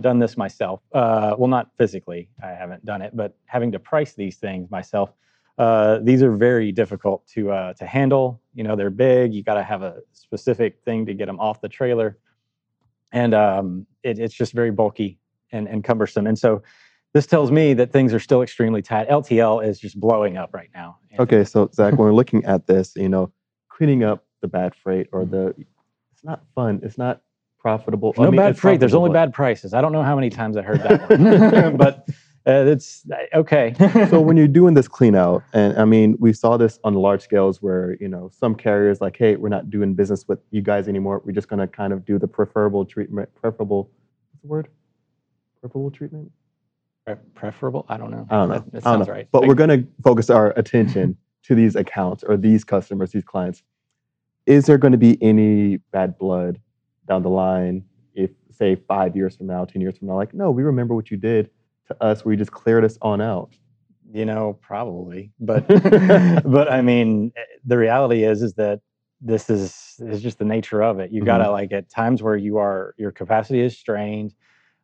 done 0.00 0.18
this 0.18 0.36
myself. 0.36 0.80
Uh, 0.92 1.36
well, 1.38 1.46
not 1.46 1.70
physically, 1.78 2.28
I 2.42 2.48
haven't 2.48 2.84
done 2.84 3.00
it, 3.00 3.16
but 3.16 3.36
having 3.46 3.70
to 3.72 3.78
price 3.78 4.14
these 4.14 4.38
things 4.38 4.68
myself. 4.72 5.12
Uh, 5.56 6.00
these 6.02 6.20
are 6.20 6.32
very 6.32 6.72
difficult 6.72 7.24
to 7.28 7.52
uh, 7.52 7.74
to 7.74 7.86
handle. 7.86 8.40
You 8.54 8.64
know, 8.64 8.74
they're 8.74 8.90
big. 8.90 9.32
You 9.32 9.44
got 9.44 9.54
to 9.54 9.62
have 9.62 9.82
a 9.82 9.98
specific 10.12 10.80
thing 10.84 11.06
to 11.06 11.14
get 11.14 11.26
them 11.26 11.38
off 11.38 11.60
the 11.60 11.68
trailer, 11.68 12.18
and 13.12 13.32
um, 13.34 13.86
it, 14.02 14.18
it's 14.18 14.34
just 14.34 14.52
very 14.52 14.72
bulky 14.72 15.20
and, 15.52 15.68
and 15.68 15.84
cumbersome. 15.84 16.26
And 16.26 16.36
so, 16.36 16.62
this 17.12 17.26
tells 17.26 17.52
me 17.52 17.72
that 17.74 17.92
things 17.92 18.12
are 18.12 18.20
still 18.20 18.42
extremely 18.42 18.82
tight. 18.82 19.08
LTL 19.08 19.64
is 19.64 19.78
just 19.78 19.98
blowing 19.98 20.36
up 20.36 20.50
right 20.52 20.70
now. 20.74 20.98
Okay, 21.20 21.44
so 21.44 21.70
Zach, 21.72 21.92
when 21.92 22.00
we're 22.00 22.14
looking 22.20 22.44
at 22.46 22.66
this, 22.66 22.94
you 22.96 23.08
know, 23.08 23.32
cleaning 23.68 24.02
up 24.02 24.24
the 24.42 24.48
bad 24.48 24.74
freight 24.74 25.08
or 25.12 25.24
the, 25.24 25.54
it's 26.12 26.24
not 26.24 26.42
fun. 26.54 26.80
It's 26.82 26.98
not 26.98 27.22
profitable. 27.58 28.14
No 28.16 28.24
I 28.24 28.30
mean, 28.30 28.36
bad 28.36 28.58
freight. 28.58 28.80
There's 28.80 28.94
only 28.94 29.10
bad 29.10 29.32
prices. 29.32 29.74
I 29.74 29.80
don't 29.80 29.92
know 29.92 30.02
how 30.02 30.14
many 30.14 30.30
times 30.30 30.56
I 30.56 30.62
heard 30.62 30.80
that 30.82 31.10
one, 31.62 31.76
but 31.76 32.08
uh, 32.46 32.64
it's 32.64 33.04
okay. 33.34 33.74
So 34.08 34.20
when 34.20 34.36
you're 34.36 34.48
doing 34.48 34.74
this 34.74 34.88
clean 34.88 35.14
out, 35.14 35.42
and 35.52 35.76
I 35.78 35.84
mean, 35.84 36.16
we 36.18 36.32
saw 36.32 36.56
this 36.56 36.78
on 36.84 36.94
large 36.94 37.20
scales 37.22 37.60
where 37.60 37.96
you 38.00 38.08
know 38.08 38.30
some 38.32 38.54
carriers 38.54 39.00
like, 39.00 39.16
hey, 39.16 39.36
we're 39.36 39.48
not 39.48 39.70
doing 39.70 39.94
business 39.94 40.26
with 40.26 40.38
you 40.50 40.62
guys 40.62 40.88
anymore. 40.88 41.20
We're 41.24 41.32
just 41.32 41.48
going 41.48 41.60
to 41.60 41.66
kind 41.66 41.92
of 41.92 42.04
do 42.04 42.18
the 42.18 42.28
preferable 42.28 42.84
treatment. 42.84 43.28
Preferable, 43.34 43.90
what's 44.30 44.42
the 44.42 44.48
word? 44.48 44.68
Preferable 45.60 45.90
treatment. 45.90 46.30
Pre- 47.04 47.16
preferable? 47.34 47.84
I 47.88 47.96
don't 47.96 48.10
know. 48.10 48.26
I 48.30 48.36
don't 48.36 48.48
know. 48.48 48.54
That, 48.54 48.72
that 48.72 48.82
sounds 48.82 49.06
know. 49.06 49.12
right. 49.12 49.28
But 49.30 49.40
Like, 49.42 49.48
we're 49.48 49.54
going 49.54 49.82
to 49.82 49.88
focus 50.02 50.30
our 50.30 50.50
attention 50.58 51.16
to 51.44 51.54
these 51.54 51.74
accounts 51.76 52.22
or 52.22 52.36
these 52.36 52.64
customers, 52.64 53.10
these 53.12 53.24
clients. 53.24 53.62
Is 54.46 54.66
there 54.66 54.78
going 54.78 54.92
to 54.92 54.98
be 54.98 55.22
any 55.22 55.78
bad 55.92 56.16
blood 56.18 56.60
down 57.08 57.22
the 57.22 57.30
line 57.30 57.84
if, 58.14 58.30
say, 58.50 58.76
five 58.76 59.16
years 59.16 59.36
from 59.36 59.46
now, 59.46 59.64
10 59.64 59.80
years 59.82 59.96
from 59.98 60.08
now, 60.08 60.14
like, 60.16 60.34
no, 60.34 60.50
we 60.50 60.62
remember 60.62 60.94
what 60.94 61.10
you 61.10 61.16
did 61.16 61.50
to 61.88 62.02
us 62.02 62.24
where 62.24 62.32
you 62.32 62.38
just 62.38 62.52
cleared 62.52 62.84
us 62.84 62.98
on 63.02 63.20
out? 63.20 63.54
you 64.10 64.24
know, 64.24 64.58
probably, 64.62 65.32
but 65.38 65.66
but 66.44 66.72
I 66.72 66.80
mean, 66.80 67.30
the 67.66 67.76
reality 67.76 68.24
is 68.24 68.42
is 68.42 68.54
that 68.54 68.80
this 69.20 69.50
is 69.50 69.96
is 69.98 70.22
just 70.22 70.38
the 70.38 70.46
nature 70.46 70.82
of 70.82 70.98
it. 70.98 71.10
You 71.12 71.20
Mhm. 71.22 71.26
gotta 71.26 71.50
like 71.50 71.72
at 71.72 71.90
times 71.90 72.22
where 72.22 72.36
you 72.36 72.56
are 72.56 72.94
your 72.96 73.10
capacity 73.12 73.60
is 73.60 73.76
strained, 73.76 74.34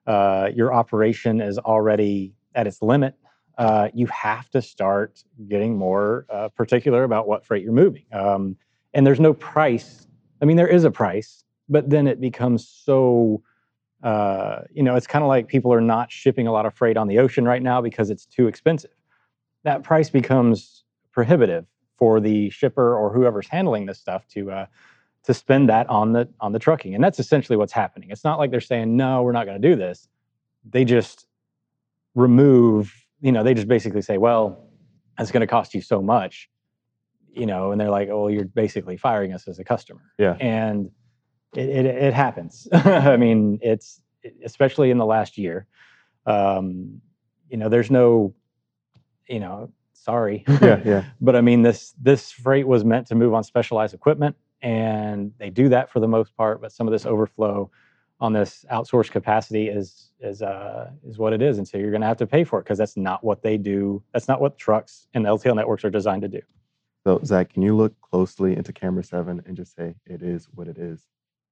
uh, 0.07 0.51
your 0.55 0.75
operation 0.75 1.41
is 1.41 1.59
already 1.59 2.35
at 2.55 2.67
its 2.67 2.83
limit. 2.83 3.15
Uh, 3.57 3.89
you 3.95 4.07
have 4.09 4.51
to 4.51 4.61
start 4.61 5.23
getting 5.49 5.77
more 5.79 6.27
uh, 6.29 6.49
particular 6.51 7.05
about 7.05 7.27
what 7.27 7.47
freight 7.47 7.63
you're 7.63 7.73
moving. 7.73 8.05
Um, 8.13 8.57
and 8.93 9.07
there's 9.07 9.21
no 9.21 9.33
price. 9.33 10.07
I 10.43 10.45
mean, 10.45 10.57
there 10.59 10.69
is 10.69 10.85
a 10.85 10.91
price 10.91 11.45
but 11.69 11.91
then 11.91 12.07
it 12.07 12.21
becomes 12.21 12.69
so 12.69 13.43
uh, 14.03 14.61
you 14.73 14.83
know 14.83 14.97
it's 14.97 15.07
kind 15.07 15.23
of 15.23 15.29
like 15.29 15.49
people 15.49 15.73
are 15.73 15.81
not 15.81 16.13
shipping 16.13 16.47
a 16.47 16.53
lot 16.53 16.67
of 16.67 16.75
freight 16.75 16.97
on 16.97 17.09
the 17.09 17.19
ocean 17.19 17.45
right 17.45 17.63
now 17.63 17.81
because 17.81 18.11
it's 18.11 18.27
too 18.27 18.47
expensive. 18.47 18.91
That 19.63 19.83
price 19.83 20.11
becomes 20.11 20.85
prohibitive 21.11 21.67
for 21.97 22.21
the 22.21 22.51
shipper 22.51 22.97
or 22.97 23.13
whoever's 23.13 23.49
handling 23.49 23.87
this 23.87 23.99
stuff 23.99 24.27
to 24.29 24.51
uh, 24.51 24.67
to 25.25 25.33
spend 25.33 25.69
that 25.71 25.89
on 25.89 26.13
the 26.13 26.29
on 26.41 26.53
the 26.53 26.59
trucking 26.59 26.95
and 26.95 27.03
that's 27.03 27.19
essentially 27.19 27.57
what's 27.57 27.73
happening. 27.73 28.11
It's 28.11 28.25
not 28.25 28.39
like 28.39 28.51
they're 28.51 28.61
saying 28.61 28.97
no 28.97 29.23
we're 29.23 29.33
not 29.33 29.47
going 29.47 29.61
to 29.61 29.69
do 29.69 29.75
this. 29.75 30.09
They 30.69 30.85
just 30.85 31.27
remove 32.15 32.93
you 33.21 33.33
know 33.33 33.43
they 33.43 33.55
just 33.55 33.69
basically 33.69 34.03
say 34.03 34.19
well 34.19 34.69
it's 35.19 35.31
going 35.31 35.41
to 35.41 35.47
cost 35.47 35.75
you 35.75 35.81
so 35.81 36.01
much 36.01 36.49
you 37.33 37.47
know 37.47 37.73
and 37.73 37.81
they're 37.81 37.91
like 37.91 38.09
oh 38.09 38.29
you're 38.29 38.45
basically 38.45 38.97
firing 38.97 39.33
us 39.33 39.49
as 39.49 39.59
a 39.59 39.65
customer. 39.65 40.03
Yeah. 40.19 40.37
and 40.41 40.91
it, 41.57 41.69
it, 41.69 41.87
it 41.87 42.15
happens 42.15 42.69
i 42.73 43.17
mean 43.17 43.59
it's 43.63 44.01
especially 44.45 44.91
in 44.91 44.99
the 44.99 45.07
last 45.07 45.37
year 45.39 45.67
um, 46.27 47.01
you 47.51 47.57
know 47.57 47.69
there's 47.69 47.91
no 47.91 48.35
you 49.29 49.41
know 49.41 49.71
sorry 49.93 50.45
Yeah, 50.61 50.81
yeah. 50.85 51.05
but 51.21 51.37
I 51.37 51.41
mean 51.41 51.63
this 51.63 51.95
this 52.01 52.31
freight 52.31 52.67
was 52.67 52.85
meant 52.85 53.07
to 53.09 53.15
move 53.15 53.35
on 53.35 53.43
specialized 53.43 53.95
equipment, 53.95 54.37
and 54.63 55.33
they 55.39 55.51
do 55.51 55.69
that 55.71 55.91
for 55.91 56.01
the 56.01 56.09
most 56.09 56.37
part. 56.37 56.61
But 56.61 56.73
some 56.73 56.87
of 56.87 56.93
this 56.93 57.07
overflow 57.07 57.71
on 58.21 58.33
this 58.33 58.65
outsourced 58.71 59.11
capacity 59.11 59.69
is 59.69 60.11
is 60.21 60.43
uh, 60.43 60.91
is 61.07 61.19
what 61.19 61.33
it 61.33 61.43
is, 61.43 61.59
and 61.59 61.67
so 61.67 61.79
you're 61.79 61.91
going 61.91 62.01
to 62.03 62.07
have 62.07 62.19
to 62.19 62.27
pay 62.27 62.45
for 62.45 62.59
it 62.59 62.65
because 62.65 62.79
that's 62.79 62.97
not 62.97 63.25
what 63.25 63.43
they 63.43 63.57
do. 63.57 64.03
That's 64.13 64.29
not 64.29 64.41
what 64.41 64.59
trucks 64.59 65.09
and 65.15 65.25
LTL 65.25 65.57
networks 65.57 65.85
are 65.85 65.91
designed 65.91 66.23
to 66.23 66.29
do. 66.29 66.41
So, 67.07 67.21
Zach, 67.25 67.53
can 67.53 67.63
you 67.63 67.77
look 67.77 67.99
closely 68.01 68.57
into 68.57 68.73
camera 68.73 69.05
seven 69.05 69.43
and 69.47 69.57
just 69.57 69.75
say 69.77 69.95
it 70.07 70.23
is 70.23 70.49
what 70.55 70.69
it 70.69 70.79
is? 70.79 71.03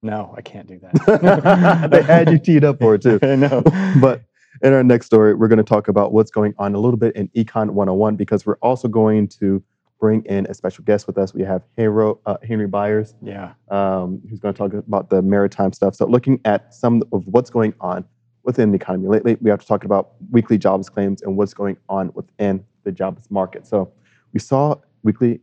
No, 0.02 0.34
I 0.36 0.42
can't 0.42 0.66
do 0.66 0.80
that. 0.80 1.88
they 1.90 2.02
had 2.02 2.30
you 2.30 2.38
teed 2.38 2.64
up 2.64 2.80
for 2.80 2.96
it 2.96 3.02
too. 3.02 3.18
no, 3.22 3.62
But 4.00 4.22
in 4.62 4.72
our 4.72 4.82
next 4.82 5.06
story, 5.06 5.34
we're 5.34 5.48
going 5.48 5.58
to 5.58 5.64
talk 5.64 5.88
about 5.88 6.12
what's 6.12 6.30
going 6.30 6.54
on 6.58 6.74
a 6.74 6.78
little 6.78 6.98
bit 6.98 7.14
in 7.16 7.28
Econ 7.28 7.70
101 7.70 8.16
because 8.16 8.44
we're 8.44 8.56
also 8.56 8.88
going 8.88 9.28
to 9.28 9.62
bring 10.02 10.24
in 10.24 10.46
a 10.46 10.54
special 10.54 10.82
guest 10.82 11.06
with 11.06 11.16
us. 11.16 11.32
We 11.32 11.42
have 11.42 11.62
Hero, 11.76 12.18
uh, 12.26 12.36
Henry 12.46 12.66
Byers, 12.66 13.14
yeah, 13.22 13.52
um, 13.68 14.20
who's 14.28 14.40
going 14.40 14.52
to 14.52 14.58
talk 14.58 14.72
about 14.72 15.10
the 15.10 15.22
maritime 15.22 15.72
stuff. 15.72 15.94
So, 15.94 16.06
looking 16.06 16.40
at 16.44 16.74
some 16.74 17.04
of 17.12 17.24
what's 17.26 17.50
going 17.50 17.72
on 17.80 18.04
within 18.42 18.72
the 18.72 18.76
economy 18.76 19.06
lately, 19.06 19.36
we 19.40 19.48
have 19.48 19.60
to 19.60 19.66
talk 19.66 19.84
about 19.84 20.14
weekly 20.32 20.58
jobs 20.58 20.88
claims 20.88 21.22
and 21.22 21.36
what's 21.36 21.54
going 21.54 21.76
on 21.88 22.10
within 22.14 22.64
the 22.82 22.90
jobs 22.90 23.30
market. 23.30 23.64
So, 23.64 23.92
we 24.32 24.40
saw 24.40 24.74
weekly 25.04 25.40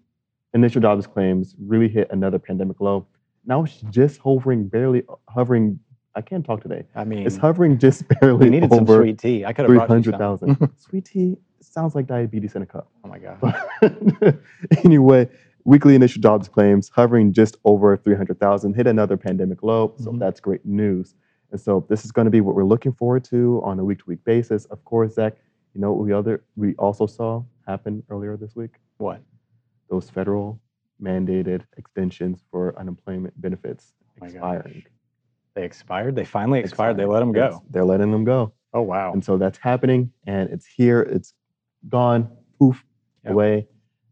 initial 0.54 0.82
jobs 0.82 1.08
claims 1.08 1.56
really 1.66 1.88
hit 1.88 2.10
another 2.12 2.38
pandemic 2.38 2.82
low. 2.82 3.08
Now 3.46 3.64
it's 3.64 3.82
just 3.90 4.20
hovering, 4.20 4.68
barely 4.68 5.04
hovering. 5.30 5.80
I 6.16 6.22
can't 6.22 6.46
talk 6.46 6.62
today. 6.62 6.84
I 6.96 7.04
mean, 7.04 7.26
It's 7.26 7.38
hovering 7.38 7.78
just 7.78 8.08
barely 8.20 8.46
we 8.46 8.50
needed 8.50 8.70
some 8.72 8.82
over 8.82 8.98
sweet 9.04 9.20
tea. 9.20 9.46
I 9.46 9.54
could 9.54 9.66
have 9.70 9.76
brought 9.88 9.90
you 9.90 10.04
some. 10.12 10.20
300,000. 10.20 10.70
Sweet 10.78 11.06
tea 11.06 11.38
sounds 11.62 11.96
like 11.96 12.08
diabetes 12.08 12.56
in 12.56 12.62
a 12.64 12.66
cup. 12.66 12.90
Oh 13.04 13.08
my 13.08 13.20
god. 13.20 13.40
Anyway, 14.84 15.30
weekly 15.66 15.96
initial 15.96 16.22
jobs 16.22 16.48
claims 16.48 16.90
hovering 16.90 17.32
just 17.34 17.58
over 17.66 17.96
300,000, 17.96 18.74
hit 18.76 18.88
another 18.88 19.18
pandemic 19.18 19.62
low. 19.64 19.94
So 19.98 20.12
Mhm. 20.12 20.20
that's 20.20 20.40
great 20.40 20.66
news. 20.66 21.16
And 21.52 21.60
so 21.60 21.86
this 21.90 22.06
is 22.06 22.12
going 22.12 22.26
to 22.26 22.32
be 22.32 22.42
what 22.42 22.56
we're 22.56 22.64
looking 22.64 22.92
forward 22.94 23.24
to 23.26 23.62
on 23.64 23.80
a 23.80 23.84
week 23.84 24.00
to 24.00 24.06
week 24.08 24.24
basis. 24.24 24.66
Of 24.66 24.84
course, 24.86 25.14
Zach, 25.16 25.36
you 25.74 25.82
know 25.82 25.92
what 25.94 26.04
we 26.06 26.14
other 26.14 26.44
we 26.56 26.76
also 26.76 27.06
saw 27.06 27.44
happen 27.68 28.04
earlier 28.10 28.36
this 28.38 28.56
week? 28.56 28.76
What? 28.98 29.22
Those 29.90 30.10
federal 30.10 30.60
mandated 31.02 31.64
extensions 31.78 32.44
for 32.52 32.78
unemployment 32.80 33.40
benefits 33.42 33.94
gosh. 34.20 34.32
expiring. 34.32 34.84
They 35.56 35.64
expired. 35.64 36.16
They 36.16 36.26
finally 36.26 36.60
expired. 36.60 36.98
They 36.98 37.06
let 37.06 37.20
them 37.20 37.30
It's- 37.36 37.54
go. 37.54 37.64
They're 37.70 37.86
letting 37.86 38.12
them 38.12 38.24
go. 38.24 38.54
Oh 38.74 38.82
wow. 38.82 39.14
And 39.14 39.24
so 39.24 39.38
that's 39.38 39.58
happening 39.58 40.12
and 40.28 40.50
it's 40.50 40.66
here, 40.66 41.02
it's 41.02 41.34
gone, 41.88 42.30
poof, 42.60 42.84
Yep. 43.24 43.34
away. 43.34 43.68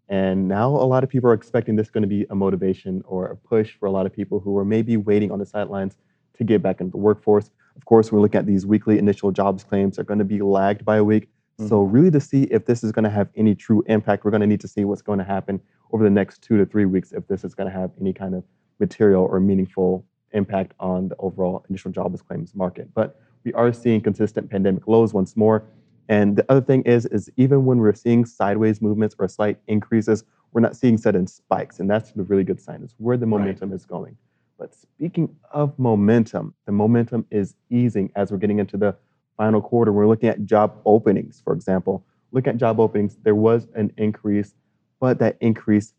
And 0.10 0.48
now 0.48 0.70
a 0.70 0.88
lot 0.88 1.03
of 1.03 1.10
people 1.10 1.29
are 1.29 1.34
expecting 1.34 1.75
this 1.75 1.89
going 1.89 2.01
to 2.01 2.08
be 2.08 2.25
a 2.29 2.36
motivation 2.36 3.03
or 3.06 3.27
a 3.27 3.36
push 3.36 3.75
for 3.77 3.86
a 3.88 3.91
lot 3.91 4.06
of 4.06 4.13
people 4.13 4.39
who 4.39 4.58
are 4.58 4.65
maybe 4.65 4.98
waiting 4.98 5.32
on 5.32 5.39
the 5.39 5.46
sidelines 5.46 5.98
to 6.38 6.44
get 6.44 6.62
back 6.63 6.79
into 6.82 6.91
the 6.91 6.98
workforce. 6.98 7.51
Of 7.75 7.86
course, 7.86 8.12
we're 8.12 8.22
looking 8.22 8.39
at 8.39 8.46
these 8.46 8.65
weekly 8.65 8.98
initial 8.98 9.32
jobs 9.32 9.63
claims 9.63 10.00
are 10.00 10.03
going 10.03 10.20
to 10.20 10.25
be 10.25 10.41
lagged 10.41 10.84
by 10.86 10.98
a 10.98 11.03
week. 11.03 11.29
So 11.67 11.82
Mm-hmm. 11.84 11.91
really 11.96 12.12
to 12.12 12.20
see 12.20 12.44
if 12.44 12.65
this 12.65 12.84
is 12.84 12.91
going 12.91 13.03
to 13.03 13.10
have 13.10 13.29
any 13.36 13.53
true 13.56 13.84
impact, 13.88 14.24
we're 14.25 14.32
going 14.32 14.41
to 14.41 14.48
need 14.48 14.62
to 14.62 14.67
see 14.67 14.86
what's 14.86 15.01
going 15.01 15.20
to 15.20 15.25
happen 15.25 15.60
over 15.91 16.03
the 16.03 16.10
next 16.10 16.41
two 16.41 16.58
to 16.58 16.65
three 16.65 16.86
weeks 16.86 17.12
if 17.12 17.27
this 17.27 17.44
is 17.44 17.53
going 17.56 17.70
to 17.72 17.77
have 17.77 17.91
any 18.00 18.13
kind 18.13 18.36
of 18.36 18.44
material 18.79 19.24
or 19.24 19.39
meaningful 19.39 20.06
impact 20.34 20.74
on 20.79 21.08
the 21.10 21.15
overall 21.20 21.65
initial 21.70 21.91
jobless 21.91 22.22
claims 22.22 22.53
market. 22.53 22.94
But 22.94 23.20
we 23.44 23.53
are 23.53 23.72
seeing 23.72 24.01
consistent 24.01 24.50
pandemic 24.50 24.88
lows 24.88 25.13
once 25.13 25.36
more. 25.38 25.63
And 26.10 26.36
the 26.36 26.46
other 26.50 26.62
thing 26.62 26.84
is, 26.84 27.06
is 27.08 27.29
even 27.38 27.65
when 27.65 27.79
we're 27.79 27.94
seeing 27.94 28.25
sideways 28.25 28.82
movements 28.82 29.15
or 29.20 29.27
slight 29.27 29.58
increases, 29.67 30.24
we're 30.51 30.62
not 30.62 30.75
seeing 30.75 30.98
sudden 30.98 31.27
spikes. 31.27 31.79
And 31.79 31.89
that's 31.89 32.12
the 32.12 32.24
really 32.24 32.44
good 32.44 32.62
sign. 32.62 32.82
It's 32.84 32.94
where 32.98 33.17
the 33.17 33.25
Right. 33.25 33.39
momentum 33.39 33.74
is 33.74 33.86
going. 33.86 34.15
But 34.58 34.74
speaking 34.74 35.36
of 35.51 35.77
momentum, 35.77 36.53
the 36.65 36.72
momentum 36.72 37.25
is 37.29 37.56
easing 37.70 38.12
as 38.15 38.32
we're 38.32 38.38
getting 38.38 38.60
into 38.60 38.77
the 38.77 38.96
final 39.36 39.62
quarter. 39.62 39.91
We're 39.94 40.08
looking 40.08 40.29
at 40.29 40.46
job 40.46 40.79
openings, 40.86 41.41
for 41.44 41.53
example. 41.53 42.03
Look 42.32 42.48
at 42.48 42.58
job 42.58 42.79
openings. 42.79 43.17
There 43.24 43.36
was 43.36 43.67
an 43.75 43.94
increase, 43.98 44.56
but 44.99 45.19
that 45.19 45.37
increase 45.41 45.93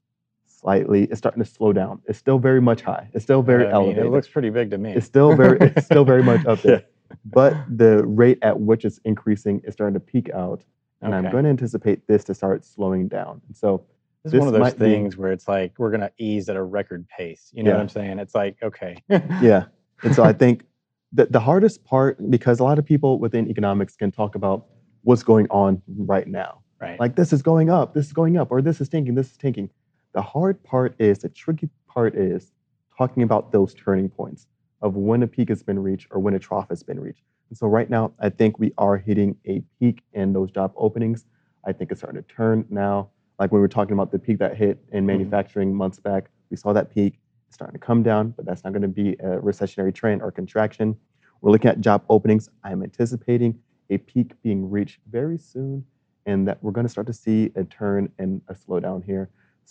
slightly 0.46 1.04
is 1.04 1.18
starting 1.18 1.42
to 1.42 1.48
slow 1.48 1.72
down. 1.72 2.00
It's 2.06 2.18
still 2.18 2.38
very 2.38 2.60
much 2.60 2.82
high. 2.82 3.08
It's 3.14 3.24
still 3.24 3.42
very 3.42 3.64
I 3.64 3.66
mean, 3.66 3.74
elevated. 3.74 4.06
It 4.06 4.10
looks 4.10 4.28
pretty 4.28 4.50
big 4.50 4.70
to 4.70 4.78
me. 4.78 4.92
it's 4.92 5.06
still 5.06 5.34
very 5.36 5.58
it's 5.76 5.86
still 5.86 6.04
very 6.04 6.22
much 6.22 6.44
up 6.46 6.62
there. 6.62 6.84
But 7.24 7.54
the 7.74 8.04
rate 8.06 8.38
at 8.42 8.60
which 8.60 8.84
it's 8.84 8.98
increasing 9.04 9.60
is 9.64 9.74
starting 9.74 9.94
to 9.94 10.00
peak 10.00 10.30
out. 10.30 10.62
And 11.00 11.14
I'm 11.14 11.30
going 11.30 11.44
to 11.44 11.50
anticipate 11.50 12.06
this 12.08 12.24
to 12.24 12.34
start 12.34 12.64
slowing 12.64 13.06
down. 13.06 13.40
And 13.46 13.56
so 13.56 13.84
This 14.24 14.34
is 14.34 14.40
one 14.40 14.48
of 14.48 14.52
those 14.52 14.60
might 14.60 14.78
be- 14.78 14.86
things 14.86 15.16
where 15.16 15.30
it's 15.30 15.46
like 15.46 15.78
we're 15.78 15.92
gonna 15.92 16.10
ease 16.18 16.48
at 16.48 16.56
a 16.56 16.62
record 16.62 17.06
pace. 17.08 17.50
You 17.52 17.62
know 17.62 17.70
what 17.70 17.80
I'm 17.80 17.88
saying? 17.88 18.18
It's 18.18 18.34
like 18.34 18.56
okay. 18.62 19.02
yeah. 19.08 19.66
And 20.02 20.14
so 20.14 20.24
I 20.24 20.32
think 20.32 20.64
the, 21.12 21.26
the 21.26 21.40
hardest 21.40 21.84
part, 21.84 22.18
because 22.30 22.60
a 22.60 22.64
lot 22.64 22.78
of 22.78 22.84
people 22.84 23.18
within 23.18 23.48
economics 23.48 23.96
can 23.96 24.10
talk 24.10 24.34
about 24.34 24.66
what's 25.02 25.22
going 25.22 25.46
on 25.50 25.80
right 25.96 26.26
now. 26.26 26.60
Right. 26.80 26.98
Like 27.00 27.16
this 27.16 27.32
is 27.32 27.42
going 27.42 27.70
up, 27.70 27.94
this 27.94 28.06
is 28.06 28.12
going 28.12 28.36
up, 28.36 28.50
or 28.50 28.62
this 28.62 28.80
is 28.80 28.88
tanking, 28.88 29.14
this 29.14 29.30
is 29.30 29.36
tanking. 29.36 29.70
The 30.14 30.22
hard 30.22 30.62
part 30.62 30.94
is, 30.98 31.18
the 31.18 31.28
tricky 31.28 31.68
part 31.88 32.14
is 32.14 32.52
talking 32.96 33.22
about 33.22 33.52
those 33.52 33.74
turning 33.74 34.08
points 34.08 34.46
of 34.80 34.96
when 34.96 35.22
a 35.22 35.26
peak 35.26 35.48
has 35.48 35.62
been 35.62 35.78
reached 35.78 36.06
or 36.10 36.20
when 36.20 36.34
a 36.34 36.38
trough 36.38 36.68
has 36.68 36.82
been 36.82 37.00
reached. 37.00 37.22
And 37.50 37.58
so 37.58 37.66
right 37.66 37.88
now, 37.88 38.12
I 38.20 38.28
think 38.28 38.58
we 38.58 38.72
are 38.78 38.96
hitting 38.96 39.36
a 39.46 39.62
peak 39.78 40.02
in 40.12 40.32
those 40.32 40.50
job 40.50 40.72
openings. 40.76 41.24
I 41.66 41.72
think 41.72 41.90
it's 41.90 42.00
starting 42.00 42.22
to 42.22 42.28
turn 42.28 42.64
now. 42.70 43.10
Like 43.38 43.52
when 43.52 43.60
we 43.60 43.62
were 43.62 43.68
talking 43.68 43.92
about 43.92 44.10
the 44.12 44.18
peak 44.18 44.38
that 44.38 44.56
hit 44.56 44.78
in 44.92 44.98
mm-hmm. 45.00 45.06
manufacturing 45.06 45.74
months 45.74 45.98
back, 45.98 46.30
we 46.50 46.56
saw 46.56 46.72
that 46.72 46.92
peak. 46.92 47.18
It's 47.46 47.54
starting 47.54 47.78
to 47.78 47.84
come 47.84 48.02
down, 48.02 48.34
but 48.36 48.44
that's 48.44 48.64
not 48.64 48.72
going 48.72 48.82
to 48.82 48.88
be 48.88 49.12
a 49.14 49.38
recessionary 49.38 49.94
trend 49.94 50.22
or 50.22 50.30
contraction. 50.30 50.96
We're 51.40 51.52
looking 51.52 51.70
at 51.70 51.80
job 51.80 52.02
openings. 52.08 52.48
I'm 52.64 52.82
anticipating 52.82 53.58
a 53.90 53.98
peak 53.98 54.32
being 54.42 54.68
reached 54.68 55.00
very 55.10 55.38
soon, 55.38 55.84
and 56.28 56.46
that 56.46 56.62
we're 56.62 56.70
going 56.70 56.84
to 56.86 56.90
start 56.90 57.06
to 57.06 57.12
see 57.12 57.50
a 57.56 57.64
turn 57.64 58.08
and 58.18 58.40
a 58.48 58.54
slowdown 58.54 59.02
here. 59.04 59.30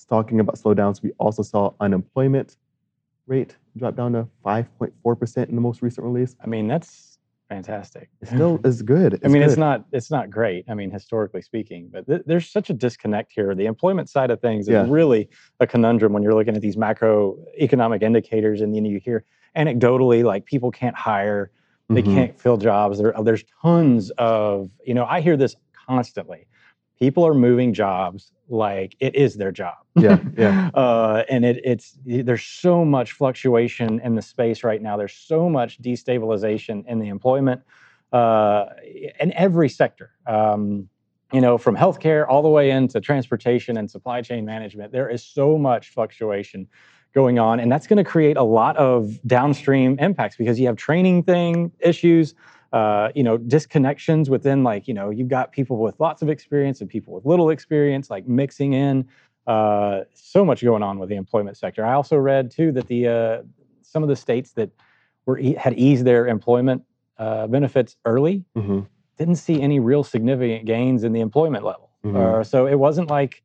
Talking 0.09 0.39
about 0.39 0.55
slowdowns, 0.57 1.01
we 1.01 1.11
also 1.19 1.41
saw 1.43 1.71
unemployment 1.79 2.57
rate 3.27 3.55
drop 3.77 3.95
down 3.95 4.13
to 4.13 4.27
5.4% 4.45 5.49
in 5.49 5.55
the 5.55 5.61
most 5.61 5.81
recent 5.81 6.05
release. 6.05 6.35
I 6.43 6.47
mean, 6.47 6.67
that's 6.67 7.17
fantastic. 7.49 8.09
It 8.21 8.27
still 8.27 8.59
is 8.65 8.81
good. 8.81 9.19
I 9.23 9.27
mean, 9.27 9.41
it's 9.41 9.57
not 9.57 9.85
it's 9.91 10.11
not 10.11 10.29
great. 10.29 10.65
I 10.69 10.73
mean, 10.75 10.91
historically 10.91 11.41
speaking, 11.41 11.89
but 11.91 12.05
th- 12.07 12.21
there's 12.25 12.49
such 12.49 12.69
a 12.69 12.73
disconnect 12.73 13.31
here. 13.33 13.53
The 13.55 13.65
employment 13.65 14.09
side 14.09 14.29
of 14.31 14.39
things 14.39 14.65
is 14.67 14.73
Yeah. 14.73 14.85
really 14.87 15.29
a 15.59 15.67
conundrum 15.67 16.13
when 16.13 16.21
you're 16.23 16.35
looking 16.35 16.55
at 16.55 16.61
these 16.61 16.75
macroeconomic 16.75 18.01
indicators, 18.03 18.61
and 18.61 18.73
then 18.75 18.85
you 18.85 18.99
hear 18.99 19.25
anecdotally 19.55 20.23
like 20.23 20.45
people 20.45 20.69
can't 20.71 20.95
hire, 20.95 21.49
they 21.89 22.03
Mhm. 22.03 22.13
can't 22.13 22.39
fill 22.39 22.57
jobs. 22.57 22.99
There, 22.99 23.13
there's 23.23 23.43
tons 23.61 24.11
of 24.17 24.69
you 24.85 24.93
know. 24.93 25.05
I 25.05 25.21
hear 25.21 25.37
this 25.37 25.55
constantly. 25.87 26.46
People 26.99 27.25
are 27.25 27.33
moving 27.33 27.73
jobs 27.73 28.31
like 28.49 28.95
it 28.99 29.15
is 29.15 29.35
their 29.35 29.51
job. 29.51 29.75
Yeah, 29.95 30.19
yeah. 30.37 30.69
uh, 30.73 31.23
and 31.29 31.45
it, 31.45 31.61
it's 31.63 31.97
there's 32.05 32.43
so 32.43 32.85
much 32.85 33.11
fluctuation 33.11 33.99
in 34.01 34.15
the 34.15 34.21
space 34.21 34.63
right 34.63 34.81
now. 34.81 34.97
There's 34.97 35.13
so 35.13 35.49
much 35.49 35.81
destabilization 35.81 36.85
in 36.87 36.99
the 36.99 37.09
employment 37.09 37.61
uh, 38.13 38.65
in 39.19 39.33
every 39.33 39.69
sector. 39.69 40.11
Um, 40.25 40.89
you 41.33 41.41
know, 41.41 41.57
from 41.57 41.75
healthcare 41.75 42.25
all 42.27 42.41
the 42.41 42.49
way 42.49 42.71
into 42.71 43.01
transportation 43.01 43.77
and 43.77 43.91
supply 43.91 44.21
chain 44.21 44.45
management, 44.45 44.93
there 44.93 45.09
is 45.09 45.23
so 45.23 45.57
much 45.57 45.89
fluctuation 45.89 46.67
going 47.13 47.37
on, 47.37 47.59
and 47.59 47.71
that's 47.71 47.87
going 47.87 47.97
to 47.97 48.09
create 48.09 48.37
a 48.37 48.43
lot 48.43 48.77
of 48.77 49.19
downstream 49.27 49.99
impacts 49.99 50.37
because 50.37 50.59
you 50.59 50.67
have 50.67 50.77
training 50.77 51.23
thing 51.23 51.71
issues. 51.79 52.33
Uh, 52.77 53.09
you 53.15 53.23
know, 53.23 53.37
disconnections 53.55 54.29
within 54.29 54.59
like 54.71 54.83
you 54.89 54.93
know 54.93 55.09
you've 55.09 55.33
got 55.39 55.45
people 55.51 55.77
with 55.77 55.95
lots 55.99 56.21
of 56.21 56.29
experience 56.29 56.77
and 56.81 56.89
people 56.89 57.11
with 57.15 57.25
little 57.25 57.49
experience, 57.49 58.05
like 58.15 58.27
mixing 58.27 58.73
in 58.73 58.95
uh, 59.47 60.01
so 60.13 60.45
much 60.45 60.61
going 60.61 60.83
on 60.83 60.99
with 60.99 61.09
the 61.09 61.15
employment 61.15 61.55
sector. 61.57 61.81
I 61.91 61.93
also 61.93 62.17
read 62.17 62.51
too 62.51 62.71
that 62.73 62.87
the 62.87 63.01
uh, 63.07 63.37
some 63.81 64.03
of 64.03 64.09
the 64.09 64.15
states 64.15 64.51
that 64.53 64.69
were 65.25 65.39
had 65.57 65.73
eased 65.87 66.05
their 66.05 66.27
employment 66.27 66.83
uh, 67.17 67.47
benefits 67.47 67.95
early 68.05 68.43
mm-hmm. 68.55 68.81
didn't 69.17 69.37
see 69.37 69.61
any 69.61 69.79
real 69.79 70.03
significant 70.03 70.65
gains 70.65 71.03
in 71.03 71.13
the 71.13 71.21
employment 71.21 71.63
level. 71.63 71.89
Mm-hmm. 72.03 72.17
Uh, 72.17 72.43
so 72.43 72.67
it 72.67 72.75
wasn't 72.75 73.09
like, 73.09 73.43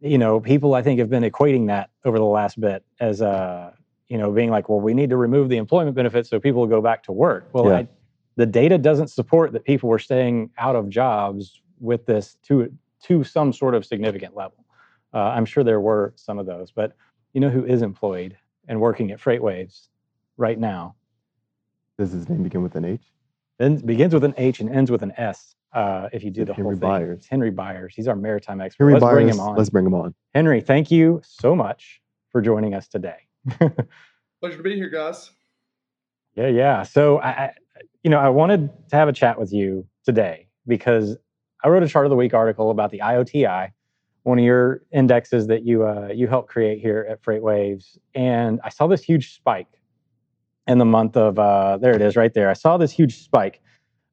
you 0.00 0.18
know, 0.18 0.40
people 0.40 0.74
I 0.74 0.82
think 0.82 0.98
have 0.98 1.08
been 1.08 1.22
equating 1.22 1.68
that 1.68 1.90
over 2.04 2.18
the 2.18 2.24
last 2.24 2.60
bit 2.60 2.84
as, 3.00 3.22
uh, 3.22 3.72
you 4.08 4.18
know, 4.18 4.30
being 4.30 4.50
like, 4.50 4.68
well, 4.68 4.80
we 4.80 4.94
need 4.94 5.10
to 5.10 5.16
remove 5.16 5.48
the 5.48 5.56
employment 5.56 5.96
benefits 5.96 6.28
so 6.28 6.38
people 6.38 6.60
will 6.60 6.68
go 6.68 6.82
back 6.82 7.02
to 7.04 7.12
work. 7.12 7.48
Well, 7.52 7.66
yeah. 7.66 7.76
I, 7.76 7.88
the 8.38 8.46
data 8.46 8.78
doesn't 8.78 9.08
support 9.08 9.52
that 9.52 9.64
people 9.64 9.88
were 9.88 9.98
staying 9.98 10.50
out 10.58 10.76
of 10.76 10.88
jobs 10.88 11.60
with 11.80 12.06
this 12.06 12.36
to 12.44 12.72
to 13.02 13.24
some 13.24 13.52
sort 13.52 13.74
of 13.74 13.84
significant 13.84 14.34
level. 14.34 14.64
Uh, 15.12 15.18
I'm 15.18 15.44
sure 15.44 15.64
there 15.64 15.80
were 15.80 16.12
some 16.16 16.38
of 16.38 16.46
those, 16.46 16.70
but 16.70 16.96
you 17.32 17.40
know 17.40 17.50
who 17.50 17.64
is 17.64 17.82
employed 17.82 18.36
and 18.68 18.80
working 18.80 19.10
at 19.10 19.20
FreightWaves 19.20 19.88
right 20.36 20.58
now? 20.58 20.94
Does 21.98 22.12
his 22.12 22.28
name 22.28 22.44
begin 22.44 22.62
with 22.62 22.76
an 22.76 22.84
H? 22.84 23.02
Then 23.58 23.76
begins 23.78 24.14
with 24.14 24.22
an 24.22 24.34
H 24.36 24.60
and 24.60 24.70
ends 24.70 24.90
with 24.90 25.02
an 25.02 25.12
S. 25.16 25.56
Uh, 25.72 26.08
if 26.12 26.22
you 26.22 26.30
do 26.30 26.44
the 26.44 26.54
Henry 26.54 26.76
whole 26.76 26.80
thing, 26.80 26.88
Byers. 26.88 27.26
Henry 27.28 27.50
Byers. 27.50 27.92
He's 27.94 28.06
our 28.06 28.16
maritime 28.16 28.60
expert. 28.60 28.84
Henry 28.84 28.94
let's 28.94 29.02
Byers, 29.02 29.14
bring 29.16 29.28
him 29.28 29.40
on. 29.40 29.56
Let's 29.56 29.70
bring 29.70 29.84
him 29.84 29.94
on. 29.94 30.14
Henry, 30.32 30.60
thank 30.60 30.92
you 30.92 31.20
so 31.24 31.56
much 31.56 32.00
for 32.30 32.40
joining 32.40 32.74
us 32.74 32.86
today. 32.86 33.26
Pleasure 33.58 34.56
to 34.56 34.62
be 34.62 34.76
here, 34.76 34.88
guys. 34.88 35.32
Yeah, 36.36 36.46
yeah. 36.46 36.82
So 36.84 37.20
I, 37.20 37.52
you 38.02 38.10
know, 38.10 38.18
I 38.18 38.28
wanted 38.28 38.70
to 38.90 38.96
have 38.96 39.08
a 39.08 39.12
chat 39.12 39.38
with 39.38 39.52
you 39.52 39.86
today 40.04 40.48
because 40.66 41.16
I 41.64 41.68
wrote 41.68 41.82
a 41.82 41.88
chart 41.88 42.06
of 42.06 42.10
the 42.10 42.16
week 42.16 42.34
article 42.34 42.70
about 42.70 42.90
the 42.90 43.00
IOTI, 43.00 43.72
one 44.22 44.38
of 44.38 44.44
your 44.44 44.82
indexes 44.92 45.46
that 45.48 45.64
you 45.64 45.86
uh, 45.86 46.08
you 46.14 46.28
helped 46.28 46.48
create 46.48 46.80
here 46.80 47.06
at 47.10 47.22
FreightWaves, 47.22 47.98
and 48.14 48.60
I 48.62 48.68
saw 48.68 48.86
this 48.86 49.02
huge 49.02 49.34
spike 49.34 49.80
in 50.66 50.78
the 50.78 50.84
month 50.84 51.16
of 51.16 51.38
uh, 51.38 51.78
there 51.78 51.94
it 51.94 52.02
is 52.02 52.14
right 52.16 52.32
there. 52.32 52.48
I 52.48 52.54
saw 52.54 52.76
this 52.76 52.92
huge 52.92 53.22
spike 53.22 53.60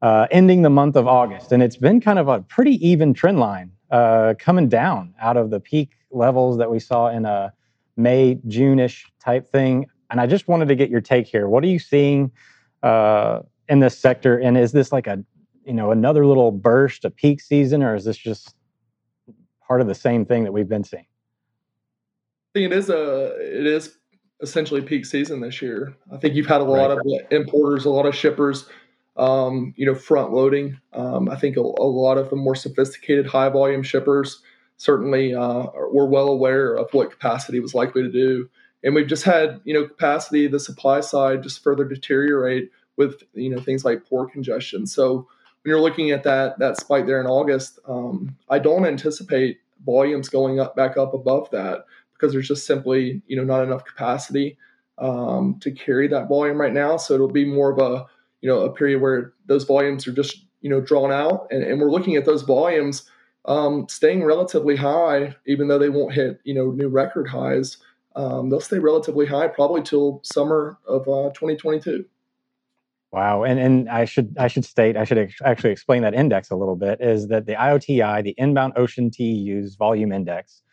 uh, 0.01 0.27
ending 0.31 0.61
the 0.63 0.69
month 0.69 0.95
of 0.95 1.07
August, 1.07 1.51
and 1.51 1.61
it's 1.61 1.77
been 1.77 2.01
kind 2.01 2.17
of 2.17 2.27
a 2.27 2.41
pretty 2.41 2.87
even 2.87 3.13
trend 3.13 3.39
line 3.39 3.71
uh, 3.91 4.33
coming 4.39 4.67
down 4.67 5.13
out 5.21 5.37
of 5.37 5.51
the 5.51 5.59
peak 5.59 5.91
levels 6.11 6.57
that 6.57 6.71
we 6.71 6.79
saw 6.79 7.09
in 7.09 7.25
a 7.25 7.53
May 7.97 8.39
June-ish 8.47 9.05
type 9.19 9.47
thing. 9.47 9.85
And 10.09 10.19
I 10.19 10.27
just 10.27 10.47
wanted 10.47 10.67
to 10.69 10.75
get 10.75 10.89
your 10.89 11.01
take 11.01 11.27
here. 11.27 11.47
What 11.47 11.63
are 11.63 11.67
you 11.67 11.79
seeing? 11.79 12.31
In 13.67 13.79
this 13.79 13.97
sector? 13.97 14.37
And 14.37 14.57
is 14.57 14.71
this 14.71 14.91
like 14.91 15.07
a 15.07 15.23
you 15.65 15.73
know 15.73 15.91
another 15.91 16.25
little 16.25 16.51
burst, 16.51 17.05
a 17.05 17.09
peak 17.09 17.41
season, 17.41 17.83
or 17.83 17.95
is 17.95 18.05
this 18.05 18.17
just 18.17 18.55
part 19.67 19.81
of 19.81 19.87
the 19.87 19.95
same 19.95 20.25
thing 20.25 20.43
that 20.43 20.51
we've 20.51 20.69
been 20.69 20.83
seeing? 20.83 21.05
I 21.05 22.59
think 22.59 22.71
it 22.71 22.77
is 22.77 22.89
a 22.89 23.35
it 23.39 23.65
is 23.65 23.97
essentially 24.41 24.81
peak 24.81 25.05
season 25.05 25.41
this 25.41 25.61
year. 25.61 25.95
I 26.11 26.17
think 26.17 26.35
you've 26.35 26.45
had 26.45 26.61
a 26.61 26.65
lot 26.65 26.89
right. 26.89 26.97
of 26.97 27.31
importers, 27.31 27.85
a 27.85 27.89
lot 27.89 28.05
of 28.05 28.15
shippers, 28.15 28.67
um, 29.17 29.73
you 29.77 29.85
know, 29.85 29.95
front 29.95 30.31
loading. 30.31 30.79
Um, 30.93 31.29
I 31.29 31.35
think 31.35 31.57
a, 31.57 31.61
a, 31.61 31.87
lot 31.87 32.17
of 32.17 32.29
the 32.29 32.35
more 32.35 32.55
sophisticated, 32.55 33.25
high 33.25 33.49
volume 33.49 33.81
shippers 33.81 34.41
certainly 34.77 35.33
uh, 35.33 35.67
were 35.91 36.07
well 36.07 36.27
aware 36.27 36.75
of 36.75 36.93
what 36.93 37.11
capacity 37.11 37.59
was 37.59 37.73
likely 37.73 38.03
to 38.03 38.11
do, 38.11 38.49
and 38.83 38.93
we've 38.93 39.07
just 39.07 39.23
had 39.23 39.61
you 39.63 39.73
know 39.73 39.87
capacity, 39.87 40.47
the 40.47 40.59
supply 40.59 40.99
side, 41.01 41.43
just 41.43 41.63
further 41.63 41.85
deteriorate 41.85 42.69
with 42.97 43.23
you 43.33 43.49
know 43.49 43.59
things 43.59 43.85
like 43.85 44.05
port 44.05 44.31
congestion. 44.31 44.85
So 44.87 45.15
when 45.15 45.71
you're 45.71 45.81
looking 45.81 46.11
at 46.11 46.23
that 46.23 46.59
that 46.59 46.79
spike 46.79 47.05
there 47.05 47.19
in 47.19 47.27
August, 47.27 47.79
um, 47.87 48.35
I 48.49 48.59
don't 48.59 48.85
anticipate 48.85 49.59
volumes 49.85 50.29
going 50.29 50.59
up 50.59 50.75
back 50.75 50.97
up 50.97 51.13
above 51.13 51.49
that 51.51 51.85
because 52.13 52.33
there's 52.33 52.47
just 52.47 52.65
simply 52.65 53.21
you 53.27 53.35
know 53.35 53.43
not 53.43 53.63
enough 53.63 53.85
capacity 53.85 54.57
um, 54.97 55.59
to 55.61 55.71
carry 55.71 56.07
that 56.07 56.27
volume 56.27 56.59
right 56.59 56.73
now. 56.73 56.97
So 56.97 57.13
it'll 57.13 57.27
be 57.27 57.45
more 57.45 57.71
of 57.71 57.79
a 57.79 58.05
you 58.41 58.49
know 58.49 58.61
a 58.61 58.71
period 58.71 59.01
where 59.01 59.33
those 59.45 59.63
volumes 59.63 60.07
are 60.07 60.13
just 60.13 60.45
you 60.61 60.69
know 60.69 60.81
drawn 60.81 61.11
out, 61.11 61.47
and, 61.51 61.63
and 61.63 61.79
we're 61.79 61.91
looking 61.91 62.15
at 62.15 62.25
those 62.25 62.43
volumes 62.43 63.09
um, 63.45 63.87
staying 63.89 64.23
relatively 64.23 64.75
high, 64.75 65.35
even 65.45 65.67
though 65.67 65.79
they 65.79 65.89
won't 65.89 66.13
hit 66.13 66.39
you 66.43 66.53
know 66.53 66.71
new 66.71 66.87
record 66.87 67.27
highs. 67.27 67.77
Um, 68.15 68.49
they'll 68.49 68.61
stay 68.61 68.79
relatively 68.79 69.25
high 69.25 69.47
probably 69.49 69.81
till 69.81 70.21
summer 70.23 70.77
of 70.87 71.01
uh, 71.01 71.31
2022. 71.33 72.05
Wow, 73.15 73.43
and 73.43 73.57
and 73.57 73.87
I 73.87 74.03
should 74.03 74.35
I 74.37 74.49
should 74.49 74.65
state 74.65 74.97
I 74.97 75.05
should 75.05 75.31
actually 75.45 75.69
explain 75.71 76.01
that 76.01 76.13
index 76.13 76.51
a 76.51 76.55
little 76.57 76.75
bit. 76.75 76.99
Is 76.99 77.29
that 77.29 77.45
the 77.45 77.53
IOTI, 77.53 78.21
the 78.25 78.35
Inbound 78.37 78.73
Ocean 78.75 79.09
TEUs 79.09 79.77
Volume 79.77 80.11
Index? 80.11 80.63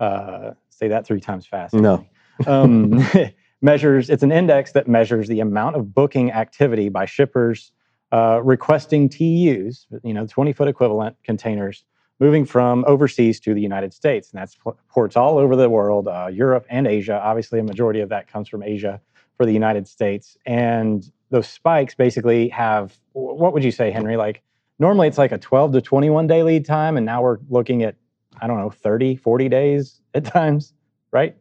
Uh, 0.00 0.50
say 0.68 0.88
that 0.88 1.06
three 1.06 1.20
times 1.20 1.46
fast. 1.46 1.74
No. 1.74 2.04
um, 2.48 3.00
measures. 3.62 4.10
It's 4.10 4.24
an 4.24 4.32
index 4.32 4.72
that 4.72 4.88
measures 4.88 5.28
the 5.28 5.38
amount 5.38 5.76
of 5.76 5.94
booking 5.94 6.32
activity 6.32 6.88
by 6.88 7.04
shippers 7.04 7.70
uh, 8.10 8.40
requesting 8.42 9.08
TEUs, 9.08 9.86
you 10.02 10.12
know, 10.12 10.26
20 10.26 10.52
foot 10.54 10.66
equivalent 10.66 11.14
containers 11.22 11.84
moving 12.18 12.44
from 12.44 12.84
overseas 12.88 13.38
to 13.40 13.54
the 13.54 13.60
United 13.60 13.94
States, 13.94 14.32
and 14.32 14.40
that's 14.40 14.56
ports 14.88 15.16
all 15.16 15.38
over 15.38 15.54
the 15.54 15.70
world, 15.70 16.08
uh, 16.08 16.28
Europe 16.32 16.66
and 16.68 16.88
Asia. 16.88 17.20
Obviously, 17.22 17.60
a 17.60 17.62
majority 17.62 18.00
of 18.00 18.08
that 18.08 18.26
comes 18.26 18.48
from 18.48 18.64
Asia 18.64 19.00
for 19.36 19.46
the 19.46 19.52
United 19.52 19.86
States, 19.86 20.36
and 20.44 21.04
those 21.32 21.48
spikes 21.48 21.94
basically 21.94 22.48
have 22.50 22.96
what 23.12 23.52
would 23.52 23.64
you 23.64 23.72
say, 23.72 23.90
Henry? 23.90 24.16
Like 24.16 24.42
normally 24.78 25.08
it's 25.08 25.18
like 25.18 25.32
a 25.32 25.38
12 25.38 25.72
to 25.72 25.80
21 25.80 26.26
day 26.26 26.42
lead 26.42 26.64
time, 26.64 26.96
and 26.96 27.04
now 27.04 27.22
we're 27.22 27.38
looking 27.48 27.82
at, 27.82 27.96
I 28.40 28.46
don't 28.46 28.58
know, 28.58 28.70
30, 28.70 29.16
40 29.16 29.48
days 29.48 30.00
at 30.14 30.24
times, 30.24 30.72
right? 31.10 31.36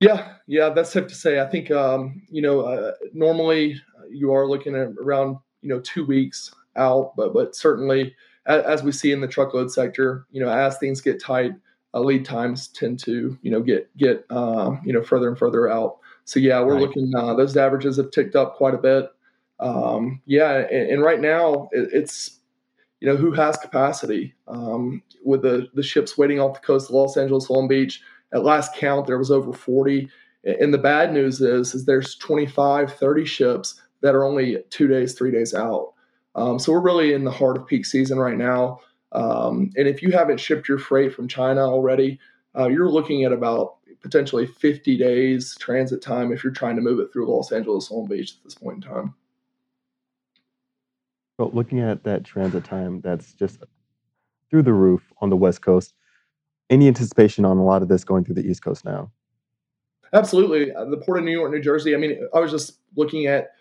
Yeah, 0.00 0.34
yeah, 0.48 0.70
that's 0.70 0.90
safe 0.90 1.06
to 1.06 1.14
say. 1.14 1.40
I 1.40 1.46
think, 1.46 1.70
um, 1.70 2.22
you 2.28 2.42
know, 2.42 2.62
uh, 2.62 2.92
normally 3.12 3.80
you 4.10 4.32
are 4.32 4.48
looking 4.48 4.74
at 4.74 4.88
around, 5.00 5.36
you 5.60 5.68
know, 5.68 5.80
two 5.80 6.04
weeks 6.04 6.52
out, 6.76 7.14
but, 7.16 7.32
but 7.32 7.54
certainly 7.54 8.14
as, 8.46 8.64
as 8.64 8.82
we 8.82 8.90
see 8.90 9.12
in 9.12 9.20
the 9.20 9.28
truckload 9.28 9.70
sector, 9.70 10.26
you 10.32 10.42
know, 10.42 10.50
as 10.50 10.78
things 10.78 11.00
get 11.00 11.22
tight, 11.22 11.52
uh, 11.94 12.00
lead 12.00 12.24
times 12.24 12.68
tend 12.68 12.98
to, 13.00 13.38
you 13.42 13.50
know, 13.50 13.60
get, 13.60 13.94
get, 13.96 14.24
um, 14.30 14.80
you 14.84 14.92
know, 14.92 15.02
further 15.02 15.28
and 15.28 15.38
further 15.38 15.70
out. 15.70 15.98
So 16.24 16.40
yeah, 16.40 16.60
we're 16.60 16.74
right. 16.74 16.82
looking. 16.82 17.12
Uh, 17.16 17.34
those 17.34 17.56
averages 17.56 17.96
have 17.96 18.10
ticked 18.10 18.36
up 18.36 18.56
quite 18.56 18.74
a 18.74 18.78
bit. 18.78 19.10
Um, 19.60 20.20
yeah, 20.26 20.58
and, 20.58 20.90
and, 20.90 21.02
right 21.02 21.20
now 21.20 21.68
it, 21.70 21.88
it's 21.92 22.40
you 23.00 23.06
know 23.06 23.16
who 23.16 23.30
has 23.32 23.56
capacity 23.56 24.34
um, 24.48 25.02
with 25.24 25.42
the 25.42 25.68
the 25.74 25.82
ships 25.82 26.18
waiting 26.18 26.40
off 26.40 26.60
the 26.60 26.66
coast 26.66 26.88
of 26.88 26.94
Los 26.94 27.16
Angeles, 27.16 27.50
Long 27.50 27.68
Beach. 27.68 28.00
At 28.32 28.44
last 28.44 28.74
count, 28.74 29.06
there 29.06 29.18
was 29.18 29.30
over 29.30 29.52
40. 29.52 30.08
And 30.44 30.74
the 30.74 30.78
bad 30.78 31.12
news 31.12 31.40
is, 31.40 31.74
is 31.74 31.84
there's 31.84 32.16
25, 32.16 32.94
30 32.94 33.24
ships 33.24 33.80
that 34.00 34.14
are 34.14 34.24
only 34.24 34.58
two 34.70 34.88
days, 34.88 35.14
three 35.14 35.30
days 35.30 35.54
out. 35.54 35.92
Um, 36.34 36.58
so 36.58 36.72
we're 36.72 36.80
really 36.80 37.12
in 37.12 37.24
the 37.24 37.30
heart 37.30 37.56
of 37.56 37.66
peak 37.66 37.86
season 37.86 38.18
right 38.18 38.36
now. 38.36 38.80
Um, 39.12 39.70
and 39.76 39.86
if 39.86 40.02
you 40.02 40.10
haven't 40.10 40.40
shipped 40.40 40.68
your 40.68 40.78
freight 40.78 41.14
from 41.14 41.28
China 41.28 41.60
already, 41.60 42.18
uh, 42.58 42.68
you're 42.68 42.88
looking 42.88 43.24
at 43.24 43.32
about 43.32 43.76
potentially 44.02 44.46
50 44.46 44.96
days 44.96 45.56
transit 45.58 46.02
time 46.02 46.32
if 46.32 46.42
you're 46.42 46.52
trying 46.52 46.76
to 46.76 46.82
move 46.82 47.00
it 47.00 47.12
through 47.12 47.30
Los 47.30 47.52
Angeles 47.52 47.90
Long 47.90 48.06
Beach 48.06 48.34
at 48.36 48.44
this 48.44 48.54
point 48.54 48.84
in 48.84 48.90
time. 48.90 49.14
Well, 51.38 51.50
looking 51.52 51.80
at 51.80 52.04
that 52.04 52.24
transit 52.24 52.64
time, 52.64 53.00
that's 53.00 53.32
just 53.34 53.58
through 54.50 54.62
the 54.62 54.72
roof 54.72 55.12
on 55.20 55.30
the 55.30 55.36
West 55.36 55.62
Coast. 55.62 55.94
Any 56.68 56.88
anticipation 56.88 57.44
on 57.44 57.56
a 57.56 57.64
lot 57.64 57.82
of 57.82 57.88
this 57.88 58.04
going 58.04 58.24
through 58.24 58.34
the 58.34 58.46
East 58.46 58.62
Coast 58.62 58.84
now? 58.84 59.10
Absolutely. 60.12 60.72
Uh, 60.74 60.84
the 60.84 60.98
Port 60.98 61.18
of 61.18 61.24
New 61.24 61.32
York, 61.32 61.50
New 61.50 61.60
Jersey. 61.60 61.94
I 61.94 61.98
mean, 61.98 62.28
I 62.34 62.40
was 62.40 62.50
just 62.50 62.78
looking 62.96 63.26
at, 63.26 63.52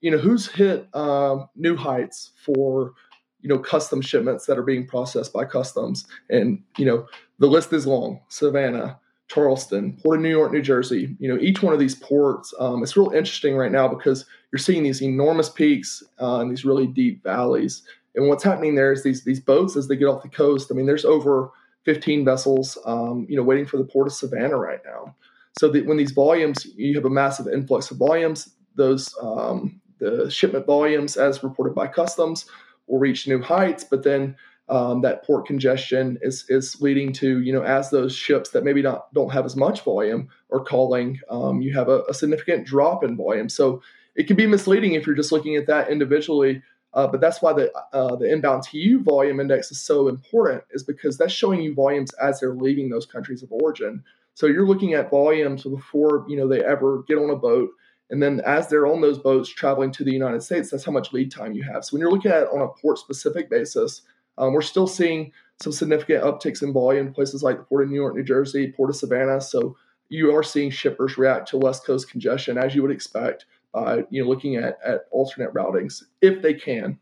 you 0.00 0.10
know, 0.10 0.18
who's 0.18 0.46
hit 0.46 0.88
um, 0.94 1.48
new 1.54 1.76
heights 1.76 2.32
for, 2.42 2.94
you 3.40 3.48
know, 3.48 3.58
custom 3.58 4.00
shipments 4.00 4.46
that 4.46 4.58
are 4.58 4.62
being 4.62 4.86
processed 4.86 5.32
by 5.32 5.44
customs. 5.44 6.06
And, 6.30 6.62
you 6.78 6.86
know, 6.86 7.06
the 7.38 7.46
list 7.46 7.72
is 7.72 7.86
long. 7.86 8.20
Savannah, 8.28 8.98
Charleston, 9.28 9.98
Port 10.02 10.16
of 10.16 10.22
New 10.22 10.30
York, 10.30 10.52
New 10.52 10.62
Jersey. 10.62 11.14
You 11.18 11.28
know, 11.28 11.40
each 11.40 11.62
one 11.62 11.74
of 11.74 11.78
these 11.78 11.94
ports, 11.94 12.52
um, 12.58 12.82
it's 12.82 12.96
real 12.96 13.10
interesting 13.10 13.56
right 13.56 13.70
now 13.70 13.86
because 13.86 14.24
you're 14.50 14.58
seeing 14.58 14.82
these 14.82 15.02
enormous 15.02 15.48
peaks 15.48 16.02
uh, 16.20 16.40
and 16.40 16.50
these 16.50 16.64
really 16.64 16.86
deep 16.86 17.22
valleys. 17.22 17.82
And 18.14 18.28
what's 18.28 18.42
happening 18.42 18.74
there 18.74 18.92
is 18.92 19.04
these 19.04 19.24
these 19.24 19.40
boats 19.40 19.76
as 19.76 19.86
they 19.86 19.96
get 19.96 20.06
off 20.06 20.22
the 20.22 20.28
coast. 20.28 20.70
I 20.70 20.74
mean, 20.74 20.86
there's 20.86 21.04
over 21.04 21.50
15 21.84 22.24
vessels, 22.24 22.76
um, 22.84 23.26
you 23.28 23.36
know, 23.36 23.42
waiting 23.42 23.66
for 23.66 23.76
the 23.76 23.84
port 23.84 24.06
of 24.06 24.12
Savannah 24.12 24.56
right 24.56 24.80
now. 24.84 25.14
So 25.58 25.68
that 25.70 25.86
when 25.86 25.96
these 25.96 26.12
volumes, 26.12 26.66
you 26.76 26.94
have 26.94 27.04
a 27.04 27.10
massive 27.10 27.48
influx 27.48 27.90
of 27.90 27.98
volumes. 27.98 28.50
Those 28.76 29.14
um, 29.22 29.80
the 29.98 30.30
shipment 30.30 30.66
volumes, 30.66 31.16
as 31.16 31.42
reported 31.42 31.74
by 31.74 31.86
customs, 31.86 32.46
will 32.86 32.98
reach 32.98 33.28
new 33.28 33.42
heights. 33.42 33.84
But 33.84 34.04
then 34.04 34.36
um, 34.68 35.00
that 35.02 35.24
port 35.24 35.46
congestion 35.46 36.18
is 36.22 36.44
is 36.48 36.80
leading 36.80 37.12
to 37.14 37.40
you 37.40 37.52
know 37.52 37.62
as 37.62 37.90
those 37.90 38.14
ships 38.14 38.50
that 38.50 38.64
maybe 38.64 38.82
not 38.82 39.12
don't 39.14 39.32
have 39.32 39.44
as 39.44 39.56
much 39.56 39.82
volume 39.82 40.28
are 40.52 40.60
calling, 40.60 41.18
um, 41.30 41.60
you 41.60 41.72
have 41.74 41.88
a, 41.88 42.02
a, 42.08 42.14
significant 42.14 42.66
drop 42.66 43.04
in 43.04 43.16
volume. 43.16 43.48
So 43.48 43.82
it 44.14 44.26
can 44.26 44.36
be 44.36 44.46
misleading 44.46 44.94
if 44.94 45.06
you're 45.06 45.16
just 45.16 45.32
looking 45.32 45.56
at 45.56 45.66
that 45.66 45.90
individually. 45.90 46.62
Uh, 46.94 47.06
but 47.06 47.20
that's 47.20 47.42
why 47.42 47.52
the 47.52 47.72
uh, 47.92 48.16
the 48.16 48.30
inbound 48.30 48.62
TEU 48.62 49.02
volume 49.02 49.40
index 49.40 49.70
is 49.70 49.80
so 49.80 50.08
important, 50.08 50.64
is 50.70 50.82
because 50.82 51.18
that's 51.18 51.32
showing 51.32 51.60
you 51.60 51.74
volumes 51.74 52.12
as 52.14 52.40
they're 52.40 52.54
leaving 52.54 52.88
those 52.88 53.06
countries 53.06 53.42
of 53.42 53.52
origin. 53.52 54.02
So 54.34 54.46
you're 54.46 54.66
looking 54.66 54.94
at 54.94 55.10
volumes 55.10 55.64
before 55.64 56.24
you 56.28 56.36
know 56.36 56.48
they 56.48 56.64
ever 56.64 57.02
get 57.06 57.18
on 57.18 57.30
a 57.30 57.36
boat 57.36 57.70
And 58.10 58.22
then 58.22 58.40
as 58.46 58.68
they're 58.68 58.86
on 58.86 59.00
those 59.00 59.18
boats 59.18 59.48
traveling 59.48 59.92
to 59.92 60.04
the 60.04 60.12
United 60.12 60.42
States, 60.42 60.70
that's 60.70 60.84
how 60.84 60.92
much 60.92 61.12
lead 61.12 61.30
time 61.30 61.52
you 61.52 61.62
have. 61.62 61.84
So 61.84 61.94
when 61.94 62.00
you're 62.00 62.10
looking 62.10 62.30
at 62.30 62.44
it 62.44 62.48
on 62.52 62.62
a 62.62 62.68
port 62.68 62.98
specific 62.98 63.50
basis, 63.50 64.02
um, 64.38 64.52
we're 64.52 64.62
still 64.62 64.86
seeing 64.86 65.32
some 65.62 65.72
significant 65.72 66.22
upticks 66.22 66.62
in 66.62 66.72
volume 66.72 67.12
places 67.12 67.42
like 67.42 67.58
the 67.58 67.64
Port 67.64 67.82
of 67.84 67.90
New 67.90 67.96
York, 67.96 68.14
New 68.14 68.22
Jersey, 68.22 68.72
Port 68.72 68.90
of 68.90 68.96
Savannah. 68.96 69.40
So 69.40 69.76
you 70.08 70.34
are 70.34 70.42
seeing 70.42 70.70
shippers 70.70 71.18
react 71.18 71.48
to 71.48 71.58
West 71.58 71.84
Coast 71.84 72.10
congestion 72.10 72.56
as 72.56 72.74
you 72.74 72.82
would 72.82 72.90
expect 72.90 73.44
by 73.72 74.04
you 74.10 74.22
know 74.22 74.28
looking 74.28 74.56
at, 74.56 74.78
at 74.84 75.06
alternate 75.10 75.52
routings 75.52 76.02
if 76.22 76.40
they 76.40 76.54
can. 76.54 76.98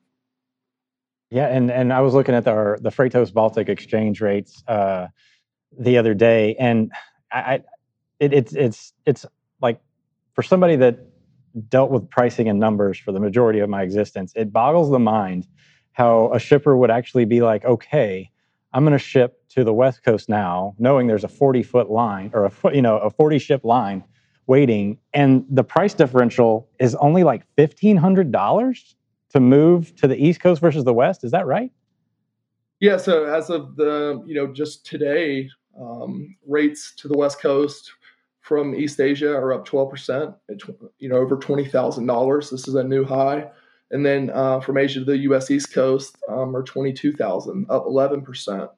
Yeah, 1.30 1.46
and 1.46 1.70
and 1.70 1.92
I 1.92 2.00
was 2.00 2.14
looking 2.14 2.34
at 2.34 2.44
the 2.44 2.78
the 2.80 2.90
Freightos 2.90 3.32
Baltic 3.32 3.68
exchange 3.68 4.20
rates 4.20 4.62
uh, 4.66 5.08
the 5.78 5.98
other 5.98 6.14
day, 6.14 6.56
and 6.58 6.92
I, 7.32 7.38
I 7.38 7.54
it, 8.20 8.32
it's 8.32 8.52
it's 8.54 8.92
it's 9.04 9.26
like 9.60 9.80
for 10.34 10.42
somebody 10.42 10.76
that 10.76 10.98
dealt 11.68 11.90
with 11.90 12.08
pricing 12.10 12.48
and 12.48 12.60
numbers 12.60 12.98
for 12.98 13.12
the 13.12 13.20
majority 13.20 13.60
of 13.60 13.68
my 13.68 13.82
existence, 13.82 14.32
it 14.36 14.52
boggles 14.52 14.90
the 14.90 14.98
mind 14.98 15.46
how 15.96 16.30
a 16.34 16.38
shipper 16.38 16.76
would 16.76 16.90
actually 16.90 17.24
be 17.24 17.40
like, 17.40 17.64
okay, 17.64 18.30
I'm 18.74 18.84
going 18.84 18.92
to 18.92 18.98
ship 18.98 19.40
to 19.48 19.64
the 19.64 19.72
West 19.72 20.04
Coast 20.04 20.28
now, 20.28 20.74
knowing 20.78 21.06
there's 21.06 21.24
a 21.24 21.28
40 21.28 21.62
foot 21.62 21.90
line 21.90 22.30
or 22.34 22.44
a 22.44 22.50
foot, 22.50 22.74
you 22.74 22.82
know, 22.82 22.98
a 22.98 23.08
40 23.08 23.38
ship 23.38 23.64
line 23.64 24.04
waiting, 24.46 24.98
and 25.14 25.46
the 25.48 25.64
price 25.64 25.94
differential 25.94 26.68
is 26.78 26.94
only 26.96 27.24
like 27.24 27.44
$1,500 27.56 28.94
to 29.30 29.40
move 29.40 29.96
to 29.96 30.06
the 30.06 30.22
East 30.22 30.40
Coast 30.40 30.60
versus 30.60 30.84
the 30.84 30.92
West. 30.92 31.24
Is 31.24 31.30
that 31.30 31.46
right? 31.46 31.72
Yeah. 32.78 32.98
So 32.98 33.24
as 33.24 33.48
of 33.48 33.76
the, 33.76 34.22
you 34.26 34.34
know, 34.34 34.52
just 34.52 34.84
today, 34.84 35.48
um, 35.80 36.36
rates 36.46 36.92
to 36.96 37.08
the 37.08 37.16
West 37.16 37.40
Coast 37.40 37.90
from 38.42 38.74
East 38.74 39.00
Asia 39.00 39.34
are 39.34 39.54
up 39.54 39.66
12%, 39.66 40.34
you 40.98 41.08
know, 41.08 41.16
over 41.16 41.38
$20,000. 41.38 42.50
This 42.50 42.68
is 42.68 42.74
a 42.74 42.84
new 42.84 43.02
high. 43.02 43.50
And 43.90 44.04
then 44.04 44.30
uh, 44.34 44.60
from 44.60 44.78
Asia 44.78 45.00
to 45.00 45.04
the 45.04 45.18
U.S. 45.18 45.50
East 45.50 45.72
Coast 45.72 46.16
um, 46.28 46.56
are 46.56 46.62
22,000, 46.62 47.66
up 47.70 47.86
11%. 47.86 48.68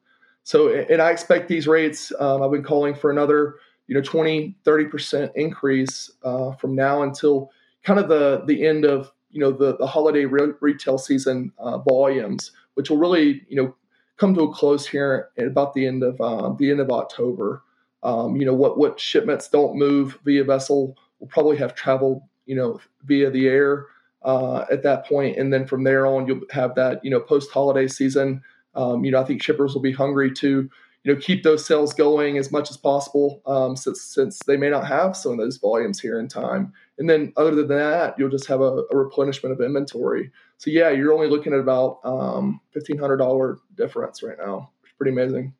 So, 0.43 0.69
and 0.69 1.01
I 1.01 1.11
expect 1.11 1.47
these 1.47 1.67
rates, 1.67 2.11
um, 2.19 2.41
I've 2.41 2.51
been 2.51 2.63
calling 2.63 2.95
for 2.95 3.11
another, 3.11 3.55
you 3.87 3.95
know, 3.95 4.01
20, 4.01 4.55
30% 4.63 5.31
increase 5.35 6.11
uh, 6.23 6.53
from 6.53 6.75
now 6.75 7.03
until 7.03 7.51
kind 7.83 7.99
of 7.99 8.07
the, 8.07 8.43
the 8.45 8.65
end 8.65 8.85
of, 8.85 9.11
you 9.31 9.39
know, 9.39 9.51
the, 9.51 9.77
the 9.77 9.87
holiday 9.87 10.25
re- 10.25 10.53
retail 10.61 10.97
season 10.97 11.51
uh, 11.59 11.79
volumes, 11.79 12.51
which 12.75 12.89
will 12.89 12.97
really, 12.97 13.45
you 13.47 13.55
know, 13.55 13.75
come 14.17 14.33
to 14.35 14.41
a 14.41 14.53
close 14.53 14.87
here 14.87 15.29
at 15.37 15.47
about 15.47 15.73
the 15.73 15.85
end 15.85 16.03
of 16.03 16.19
uh, 16.19 16.53
the 16.57 16.69
end 16.69 16.79
of 16.79 16.89
October. 16.89 17.63
Um, 18.03 18.35
you 18.35 18.45
know, 18.45 18.53
what, 18.53 18.77
what 18.77 18.99
shipments 18.99 19.49
don't 19.49 19.75
move 19.75 20.19
via 20.23 20.43
vessel 20.43 20.97
will 21.19 21.27
probably 21.27 21.57
have 21.57 21.75
traveled, 21.75 22.21
you 22.45 22.55
know, 22.55 22.79
via 23.05 23.29
the 23.29 23.47
air 23.47 23.87
uh, 24.23 24.65
at 24.71 24.83
that 24.83 25.05
point, 25.05 25.37
and 25.37 25.53
then 25.53 25.65
from 25.65 25.83
there 25.83 26.05
on, 26.05 26.27
you'll 26.27 26.41
have 26.51 26.75
that 26.75 27.03
you 27.03 27.09
know 27.09 27.19
post 27.19 27.51
holiday 27.51 27.87
season. 27.87 28.41
Um, 28.75 29.03
you 29.03 29.11
know, 29.11 29.21
I 29.21 29.25
think 29.25 29.41
shippers 29.41 29.73
will 29.73 29.81
be 29.81 29.91
hungry 29.91 30.31
to 30.35 30.69
you 31.03 31.13
know 31.13 31.19
keep 31.19 31.43
those 31.43 31.65
sales 31.65 31.93
going 31.93 32.37
as 32.37 32.51
much 32.51 32.69
as 32.69 32.77
possible 32.77 33.41
um, 33.45 33.75
since 33.75 34.01
since 34.01 34.39
they 34.45 34.57
may 34.57 34.69
not 34.69 34.87
have 34.87 35.15
some 35.15 35.33
of 35.33 35.37
those 35.37 35.57
volumes 35.57 35.99
here 35.99 36.19
in 36.19 36.27
time. 36.27 36.73
And 36.97 37.09
then 37.09 37.31
other 37.37 37.55
than 37.55 37.69
that, 37.69 38.15
you'll 38.17 38.29
just 38.29 38.47
have 38.47 38.61
a, 38.61 38.83
a 38.91 38.97
replenishment 38.97 39.53
of 39.53 39.61
inventory. 39.61 40.31
So 40.57 40.69
yeah, 40.69 40.89
you're 40.89 41.13
only 41.13 41.29
looking 41.29 41.53
at 41.53 41.59
about 41.59 41.99
um, 42.03 42.59
fifteen 42.71 42.97
hundred 42.97 43.17
dollar 43.17 43.59
difference 43.75 44.21
right 44.21 44.37
now. 44.37 44.71
It's 44.83 44.93
pretty 44.97 45.11
amazing. 45.11 45.53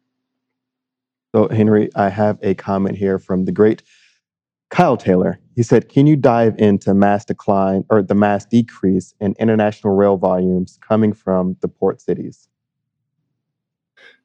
So 1.33 1.47
Henry, 1.47 1.89
I 1.95 2.09
have 2.09 2.39
a 2.41 2.55
comment 2.55 2.97
here 2.97 3.19
from 3.19 3.45
the 3.45 3.51
great 3.51 3.83
Kyle 4.69 4.97
Taylor, 4.97 5.39
he 5.55 5.63
said, 5.63 5.89
Can 5.89 6.07
you 6.07 6.15
dive 6.15 6.55
into 6.57 6.93
mass 6.93 7.25
decline 7.25 7.83
or 7.89 8.01
the 8.01 8.15
mass 8.15 8.45
decrease 8.45 9.13
in 9.19 9.35
international 9.39 9.95
rail 9.95 10.17
volumes 10.17 10.79
coming 10.87 11.11
from 11.13 11.57
the 11.61 11.67
port 11.67 12.01
cities? 12.01 12.47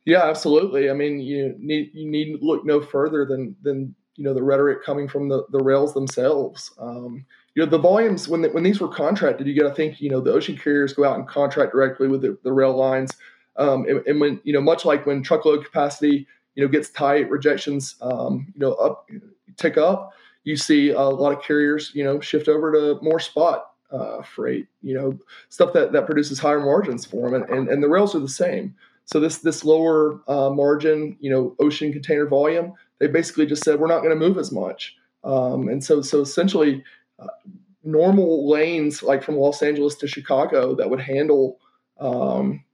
Yeah, 0.05 0.25
absolutely. 0.25 0.91
I 0.91 0.93
mean, 0.93 1.21
you 1.21 1.55
need 1.59 1.91
you 1.95 2.09
need 2.09 2.39
look 2.43 2.65
no 2.65 2.81
further 2.81 3.25
than 3.25 3.57
than 3.63 3.95
you 4.17 4.25
know 4.25 4.35
the 4.35 4.43
rhetoric 4.43 4.85
coming 4.85 5.09
from 5.09 5.29
the, 5.29 5.45
the 5.51 5.63
rails 5.63 5.95
themselves. 5.95 6.71
Um, 6.79 7.25
you 7.55 7.65
know, 7.65 7.71
the 7.71 7.79
volumes 7.79 8.29
when 8.29 8.43
the, 8.43 8.51
when 8.51 8.65
these 8.65 8.81
were 8.81 8.89
contracted, 8.89 9.47
you 9.47 9.59
got 9.59 9.69
to 9.69 9.75
think 9.75 10.01
you 10.01 10.11
know 10.11 10.21
the 10.21 10.33
ocean 10.33 10.59
carriers 10.59 10.93
go 10.93 11.05
out 11.05 11.19
and 11.19 11.27
contract 11.27 11.73
directly 11.73 12.09
with 12.09 12.21
the, 12.21 12.37
the 12.45 12.53
rail 12.53 12.77
lines, 12.77 13.13
um, 13.57 13.87
and, 13.89 14.07
and, 14.07 14.21
when 14.21 14.41
you 14.45 14.53
know 14.53 14.61
much 14.61 14.85
like 14.85 15.07
when 15.07 15.23
truckload 15.23 15.65
capacity 15.65 16.27
you 16.55 16.63
know 16.63 16.69
gets 16.69 16.91
tight, 16.91 17.31
rejections 17.31 17.97
um, 18.03 18.53
you 18.55 18.61
know 18.61 18.75
up 18.75 19.09
tick 19.57 19.79
up 19.79 20.13
you 20.45 20.57
see 20.57 20.91
a 20.91 21.01
lot 21.01 21.37
of 21.37 21.43
carriers, 21.43 21.91
you 21.95 22.05
know, 22.05 22.21
shift 22.21 22.49
over 22.49 22.73
to 22.73 23.03
more 23.03 23.19
spot 23.19 23.71
uh, 23.91 24.23
freight, 24.23 24.67
you 24.83 24.95
know, 24.95 25.19
stuff 25.49 25.73
that, 25.73 25.93
that 25.93 26.07
produces 26.07 26.39
higher 26.39 26.61
margins 26.61 27.05
for 27.05 27.31
them. 27.31 27.43
And, 27.43 27.51
and, 27.51 27.69
and 27.69 27.83
the 27.83 27.89
rails 27.89 28.15
are 28.15 28.21
the 28.21 28.29
same. 28.29 28.75
So 29.07 29.21
this 29.21 29.39
this 29.39 29.65
lower 29.65 30.21
uh, 30.29 30.51
margin, 30.51 31.17
you 31.21 31.31
know, 31.31 31.55
ocean 31.61 31.93
container 31.93 32.27
volume, 32.27 32.73
they 32.99 33.07
basically 33.07 33.47
just 33.47 33.63
said 33.63 33.79
we're 33.79 33.87
not 33.87 34.03
going 34.03 34.19
to 34.19 34.29
move 34.29 34.39
as 34.39 34.51
much. 34.51 34.97
Um, 35.25 35.69
and 35.69 35.85
so 35.85 36.01
so 36.01 36.21
essentially, 36.21 36.83
uh, 37.19 37.27
normal 37.83 38.49
lanes 38.49 39.03
like 39.03 39.23
from 39.23 39.37
Los 39.37 39.63
Angeles 39.63 39.95
to 39.97 40.07
Chicago 40.07 40.75
that 40.77 40.89
would 40.89 41.01
handle, 41.01 41.59
um, 42.01 42.65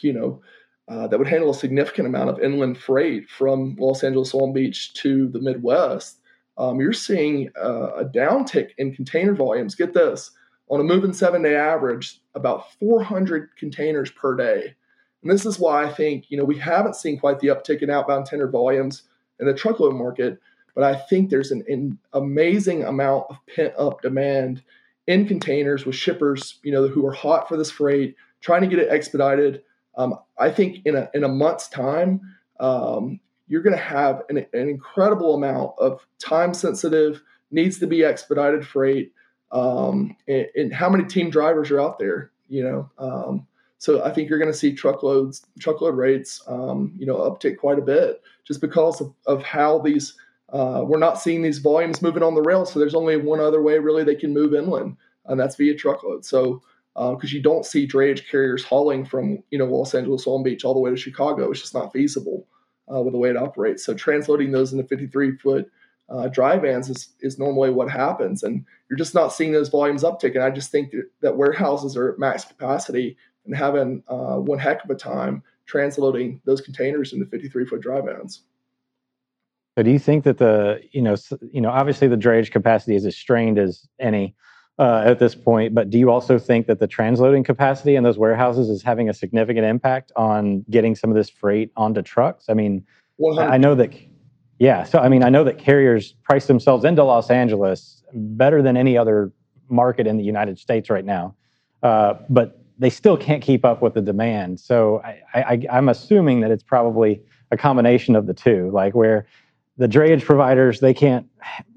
you 0.00 0.12
know, 0.12 0.42
uh, 0.86 1.06
that 1.06 1.18
would 1.18 1.28
handle 1.28 1.50
a 1.50 1.54
significant 1.54 2.06
amount 2.06 2.28
of 2.28 2.40
inland 2.40 2.76
freight 2.76 3.28
from 3.28 3.76
Los 3.78 4.04
Angeles 4.04 4.34
Long 4.34 4.52
Beach 4.52 4.92
to 4.94 5.28
the 5.28 5.40
Midwest 5.40 6.19
um, 6.60 6.78
you're 6.78 6.92
seeing 6.92 7.50
uh, 7.58 7.94
a 7.94 8.04
downtick 8.04 8.72
in 8.76 8.94
container 8.94 9.32
volumes. 9.32 9.74
Get 9.74 9.94
this 9.94 10.30
on 10.68 10.78
a 10.78 10.84
moving 10.84 11.14
seven 11.14 11.42
day 11.42 11.56
average, 11.56 12.20
about 12.34 12.70
400 12.74 13.48
containers 13.56 14.10
per 14.10 14.36
day. 14.36 14.74
And 15.22 15.32
this 15.32 15.46
is 15.46 15.58
why 15.58 15.84
I 15.84 15.88
think 15.88 16.30
you 16.30 16.36
know 16.36 16.44
we 16.44 16.58
haven't 16.58 16.96
seen 16.96 17.18
quite 17.18 17.40
the 17.40 17.48
uptick 17.48 17.80
in 17.80 17.88
outbound 17.88 18.26
tender 18.26 18.46
volumes 18.46 19.04
in 19.38 19.46
the 19.46 19.54
truckload 19.54 19.94
market, 19.94 20.38
but 20.74 20.84
I 20.84 20.96
think 20.96 21.30
there's 21.30 21.50
an, 21.50 21.64
an 21.66 21.98
amazing 22.12 22.84
amount 22.84 23.24
of 23.30 23.36
pent 23.54 23.72
up 23.78 24.02
demand 24.02 24.62
in 25.06 25.26
containers 25.26 25.86
with 25.86 25.94
shippers, 25.94 26.58
you 26.62 26.72
know, 26.72 26.88
who 26.88 27.06
are 27.06 27.12
hot 27.12 27.48
for 27.48 27.56
this 27.56 27.70
freight, 27.70 28.16
trying 28.42 28.60
to 28.60 28.66
get 28.66 28.78
it 28.78 28.90
expedited. 28.90 29.62
Um, 29.96 30.14
I 30.38 30.50
think 30.50 30.84
in 30.84 30.94
a 30.94 31.08
in 31.14 31.24
a 31.24 31.28
month's 31.28 31.68
time, 31.68 32.20
um, 32.60 33.18
you're 33.50 33.62
going 33.62 33.76
to 33.76 33.82
have 33.82 34.22
an, 34.30 34.38
an, 34.38 34.68
incredible 34.68 35.34
amount 35.34 35.72
of 35.78 36.06
time 36.20 36.54
sensitive, 36.54 37.20
needs 37.50 37.80
to 37.80 37.86
be 37.86 38.04
expedited 38.04 38.64
freight. 38.64 39.12
Um, 39.50 40.16
and, 40.28 40.46
and, 40.54 40.72
how 40.72 40.88
many 40.88 41.04
team 41.04 41.30
drivers 41.30 41.72
are 41.72 41.80
out 41.80 41.98
there, 41.98 42.30
you 42.48 42.62
know? 42.62 42.88
Um, 42.96 43.48
so 43.78 44.04
I 44.04 44.12
think 44.12 44.30
you're 44.30 44.38
going 44.38 44.52
to 44.52 44.56
see 44.56 44.72
truckloads, 44.72 45.44
truckload 45.58 45.96
rates, 45.96 46.40
um, 46.46 46.94
you 46.96 47.06
know, 47.06 47.16
uptick 47.16 47.58
quite 47.58 47.80
a 47.80 47.82
bit 47.82 48.22
just 48.46 48.60
because 48.60 49.00
of, 49.00 49.12
of 49.26 49.42
how 49.42 49.80
these, 49.80 50.14
uh, 50.52 50.84
we're 50.86 50.98
not 50.98 51.20
seeing 51.20 51.42
these 51.42 51.58
volumes 51.58 52.00
moving 52.00 52.22
on 52.22 52.36
the 52.36 52.42
rail. 52.42 52.64
So 52.64 52.78
there's 52.78 52.94
only 52.94 53.16
one 53.16 53.40
other 53.40 53.62
way 53.62 53.80
really 53.80 54.04
they 54.04 54.14
can 54.14 54.32
move 54.32 54.54
inland, 54.54 54.96
and 55.26 55.40
that's 55.40 55.56
via 55.56 55.74
truckload. 55.74 56.24
So 56.24 56.62
because 56.94 57.32
uh, 57.32 57.34
you 57.34 57.42
don't 57.42 57.66
see 57.66 57.86
drayage 57.88 58.28
carriers 58.30 58.64
hauling 58.64 59.04
from 59.04 59.42
you 59.50 59.58
know 59.58 59.66
Los 59.66 59.94
Angeles, 59.94 60.26
Long 60.26 60.44
Beach 60.44 60.64
all 60.64 60.74
the 60.74 60.80
way 60.80 60.90
to 60.90 60.96
Chicago, 60.96 61.50
it's 61.50 61.60
just 61.60 61.74
not 61.74 61.92
feasible 61.92 62.46
uh, 62.92 63.00
with 63.00 63.12
the 63.12 63.18
way 63.18 63.30
it 63.30 63.36
operates. 63.36 63.84
So 63.84 63.94
transloading 63.94 64.52
those 64.52 64.72
into 64.72 64.84
53 64.84 65.36
foot 65.36 65.70
uh, 66.08 66.28
dry 66.28 66.58
vans 66.58 66.90
is, 66.90 67.10
is 67.20 67.38
normally 67.38 67.70
what 67.70 67.90
happens. 67.90 68.42
And 68.42 68.64
you're 68.88 68.98
just 68.98 69.14
not 69.14 69.32
seeing 69.32 69.52
those 69.52 69.68
volumes 69.68 70.02
uptick. 70.02 70.34
And 70.34 70.42
I 70.42 70.50
just 70.50 70.70
think 70.70 70.92
that 71.20 71.36
warehouses 71.36 71.96
are 71.96 72.12
at 72.12 72.18
max 72.18 72.44
capacity 72.44 73.16
and 73.46 73.54
having 73.54 74.02
uh, 74.08 74.36
one 74.36 74.58
heck 74.58 74.84
of 74.84 74.90
a 74.90 74.94
time 74.94 75.42
transloading 75.70 76.40
those 76.44 76.60
containers 76.60 77.12
into 77.12 77.26
53 77.26 77.64
foot 77.66 77.80
dry 77.80 78.00
vans. 78.00 78.42
So 79.78 79.84
do 79.84 79.90
you 79.90 80.00
think 80.00 80.24
that 80.24 80.38
the, 80.38 80.80
you 80.90 81.00
know, 81.00 81.16
you 81.52 81.60
know, 81.60 81.70
obviously 81.70 82.08
the 82.08 82.16
drayage 82.16 82.50
capacity 82.50 82.96
is 82.96 83.06
as 83.06 83.16
strained 83.16 83.58
as 83.58 83.86
any 84.00 84.34
uh, 84.78 85.02
at 85.04 85.18
this 85.18 85.34
point. 85.34 85.74
But 85.74 85.90
do 85.90 85.98
you 85.98 86.10
also 86.10 86.38
think 86.38 86.66
that 86.66 86.78
the 86.78 86.88
transloading 86.88 87.44
capacity 87.44 87.96
in 87.96 88.02
those 88.02 88.18
warehouses 88.18 88.68
is 88.68 88.82
having 88.82 89.08
a 89.08 89.14
significant 89.14 89.66
impact 89.66 90.12
on 90.16 90.64
getting 90.70 90.94
some 90.94 91.10
of 91.10 91.16
this 91.16 91.28
freight 91.28 91.70
onto 91.76 92.02
trucks? 92.02 92.46
I 92.48 92.54
mean, 92.54 92.84
100%. 93.20 93.50
I 93.50 93.58
know 93.58 93.74
that, 93.74 93.92
yeah. 94.58 94.84
So, 94.84 94.98
I 94.98 95.08
mean, 95.08 95.22
I 95.22 95.28
know 95.28 95.44
that 95.44 95.58
carriers 95.58 96.12
price 96.22 96.46
themselves 96.46 96.84
into 96.84 97.04
Los 97.04 97.30
Angeles 97.30 98.02
better 98.12 98.62
than 98.62 98.76
any 98.76 98.96
other 98.96 99.32
market 99.68 100.06
in 100.06 100.16
the 100.16 100.24
United 100.24 100.58
States 100.58 100.88
right 100.88 101.04
now. 101.04 101.34
Uh, 101.82 102.14
but 102.28 102.62
they 102.78 102.90
still 102.90 103.16
can't 103.16 103.42
keep 103.42 103.64
up 103.64 103.82
with 103.82 103.92
the 103.94 104.00
demand. 104.00 104.58
So 104.58 105.02
I, 105.34 105.60
I'm 105.70 105.90
assuming 105.90 106.40
that 106.40 106.50
it's 106.50 106.62
probably 106.62 107.20
a 107.50 107.56
combination 107.56 108.16
of 108.16 108.26
the 108.26 108.32
two, 108.32 108.70
like 108.72 108.94
where 108.94 109.26
the 109.76 109.86
drayage 109.86 110.24
providers 110.24 110.80
they 110.80 110.94
can't, 110.94 111.26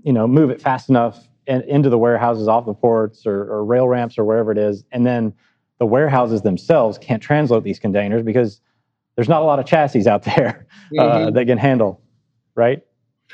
you 0.04 0.14
know, 0.14 0.28
move 0.28 0.50
it 0.50 0.62
fast 0.62 0.90
enough 0.90 1.28
in, 1.48 1.62
into 1.64 1.90
the 1.90 1.98
warehouses 1.98 2.48
off 2.48 2.66
the 2.66 2.74
ports 2.74 3.26
or, 3.26 3.44
or, 3.52 3.66
rail 3.66 3.88
ramps 3.88 4.18
or 4.18 4.24
wherever 4.24 4.52
it 4.52 4.58
is. 4.58 4.84
And 4.92 5.06
then 5.06 5.34
the 5.80 5.86
warehouses 5.86 6.42
themselves 6.42 6.98
can't 6.98 7.22
transload 7.22 7.64
these 7.64 7.80
containers 7.80 8.24
because 8.24 8.62
there's 9.16 9.30
not 9.30 9.42
a 9.42 9.46
lot 9.46 9.60
of 9.60 9.66
chassis 9.66 10.08
out 10.08 10.24
there 10.36 10.68
uh, 10.98 11.04
mm-hmm. 11.04 11.36
that 11.36 11.46
can 11.46 11.58
handle, 11.58 12.02
right? 12.56 12.82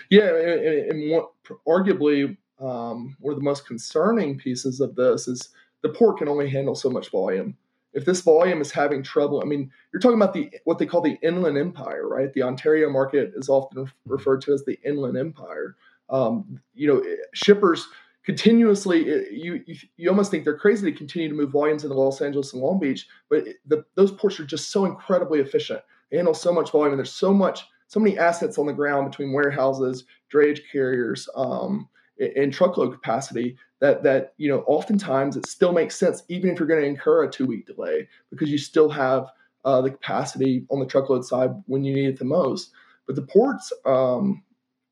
Yeah, 0.10 0.36
and, 0.36 0.92
and 0.92 1.12
what, 1.12 1.32
arguably 1.68 2.38
um, 2.60 3.16
one 3.20 3.34
of 3.34 3.40
the 3.40 3.44
most 3.44 3.66
concerning 3.66 4.38
pieces 4.38 4.80
of 4.80 4.96
this 4.96 5.28
is 5.28 5.50
the 5.82 5.90
port 5.90 6.18
can 6.18 6.28
only 6.28 6.50
handle 6.50 6.76
so 6.76 6.90
much 6.90 7.10
volume. 7.10 7.56
If 7.94 8.06
this 8.06 8.22
volume 8.22 8.62
is 8.62 8.72
having 8.72 9.02
trouble, 9.02 9.42
I 9.42 9.46
mean, 9.46 9.72
you're 9.92 10.00
talking 10.00 10.22
about 10.22 10.34
the 10.34 10.52
what 10.66 10.78
they 10.78 10.86
call 10.86 11.02
the 11.02 11.18
inland 11.24 11.58
empire, 11.58 12.08
right? 12.08 12.32
The 12.32 12.44
Ontario 12.44 12.90
market 12.90 13.34
is 13.36 13.50
often 13.50 13.92
referred 14.06 14.42
to 14.42 14.54
as 14.54 14.64
the 14.64 14.78
inland 14.86 15.18
empire. 15.18 15.76
Um, 16.10 16.60
you 16.74 16.88
know, 16.88 17.04
shippers 17.34 17.88
continuously 18.26 19.06
you, 19.32 19.64
you, 19.66 19.76
you 19.98 20.10
almost 20.10 20.30
think 20.30 20.44
they're 20.44 20.58
crazy 20.58 20.92
to 20.92 20.96
continue 20.96 21.30
to 21.30 21.34
move 21.34 21.50
volumes 21.50 21.84
into 21.84 21.96
Los 21.96 22.22
Angeles 22.22 22.54
and 22.54 22.62
Long 22.62 22.80
Beach, 22.80 23.08
but 23.30 23.46
the, 23.66 23.84
those 23.96 24.12
ports 24.12 24.40
are 24.40 24.46
just 24.46 24.72
so 24.72 24.86
incredibly 24.86 25.40
efficient. 25.40 25.82
They 26.12 26.18
handle 26.18 26.34
so 26.34 26.54
much 26.54 26.72
volume, 26.72 26.94
and 26.94 27.00
there's 27.00 27.12
so 27.12 27.34
much 27.34 27.66
so 27.88 28.00
many 28.00 28.20
assets 28.20 28.60
on 28.60 28.68
the 28.68 28.74
ground 28.74 29.10
between 29.10 29.34
warehouses, 29.34 30.06
drayage 30.32 30.60
carriers, 30.72 31.28
um, 31.36 31.90
and 32.20 32.54
truckload 32.54 32.94
capacity 32.94 33.58
that 33.80 34.04
that 34.04 34.34
you 34.38 34.50
know 34.50 34.64
oftentimes 34.68 35.38
it 35.38 35.48
still 35.48 35.72
makes 35.72 35.96
sense 35.96 36.24
even 36.28 36.50
if 36.50 36.60
you're 36.60 36.68
going 36.68 36.82
to 36.82 36.88
incur 36.88 37.24
a 37.24 37.32
two 37.32 37.46
week 37.46 37.66
delay 37.66 38.08
because 38.30 38.50
you 38.50 38.58
still 38.58 38.90
have 38.90 39.28
uh, 39.66 39.82
the 39.82 39.92
capacity 39.92 40.66
on 40.70 40.80
the 40.80 40.86
truckload 40.86 41.26
side 41.26 41.52
when 41.66 41.84
you 41.84 41.94
need 41.94 42.10
it 42.10 42.20
the 42.20 42.26
most. 42.26 42.72
But 43.08 43.16
the 43.16 43.22
ports 43.24 43.74
um, 43.86 44.44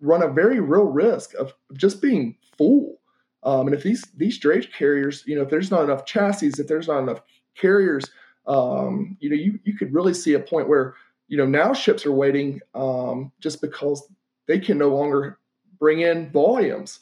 run 0.02 0.24
a 0.24 0.28
very 0.28 0.60
real 0.60 0.86
risk 0.86 1.34
of 1.36 1.54
just 1.74 2.02
being 2.02 2.36
full. 2.58 3.00
Um, 3.44 3.68
and 3.68 3.76
if 3.76 3.84
these 3.84 4.04
these 4.16 4.40
drayage 4.40 4.72
carriers, 4.74 5.24
you 5.26 5.36
know, 5.36 5.44
if 5.44 5.50
there's 5.50 5.72
not 5.72 5.84
enough 5.84 6.06
chassis, 6.06 6.52
if 6.58 6.68
there's 6.68 6.88
not 6.88 7.00
enough 7.00 7.22
carriers, 7.56 8.06
um, 8.48 9.18
you 9.20 9.30
know, 9.30 9.36
you 9.36 9.60
you 9.64 9.78
could 9.78 9.94
really 9.94 10.14
see 10.14 10.34
a 10.34 10.40
point 10.40 10.68
where 10.68 10.96
you 11.28 11.38
know 11.38 11.46
now 11.46 11.74
ships 11.74 12.06
are 12.06 12.12
waiting 12.12 12.60
um, 12.74 13.32
just 13.40 13.62
because 13.62 14.08
they 14.48 14.60
can 14.60 14.78
no 14.78 14.90
longer 14.90 15.40
bring 15.80 16.02
in 16.02 16.32
volumes. 16.32 17.00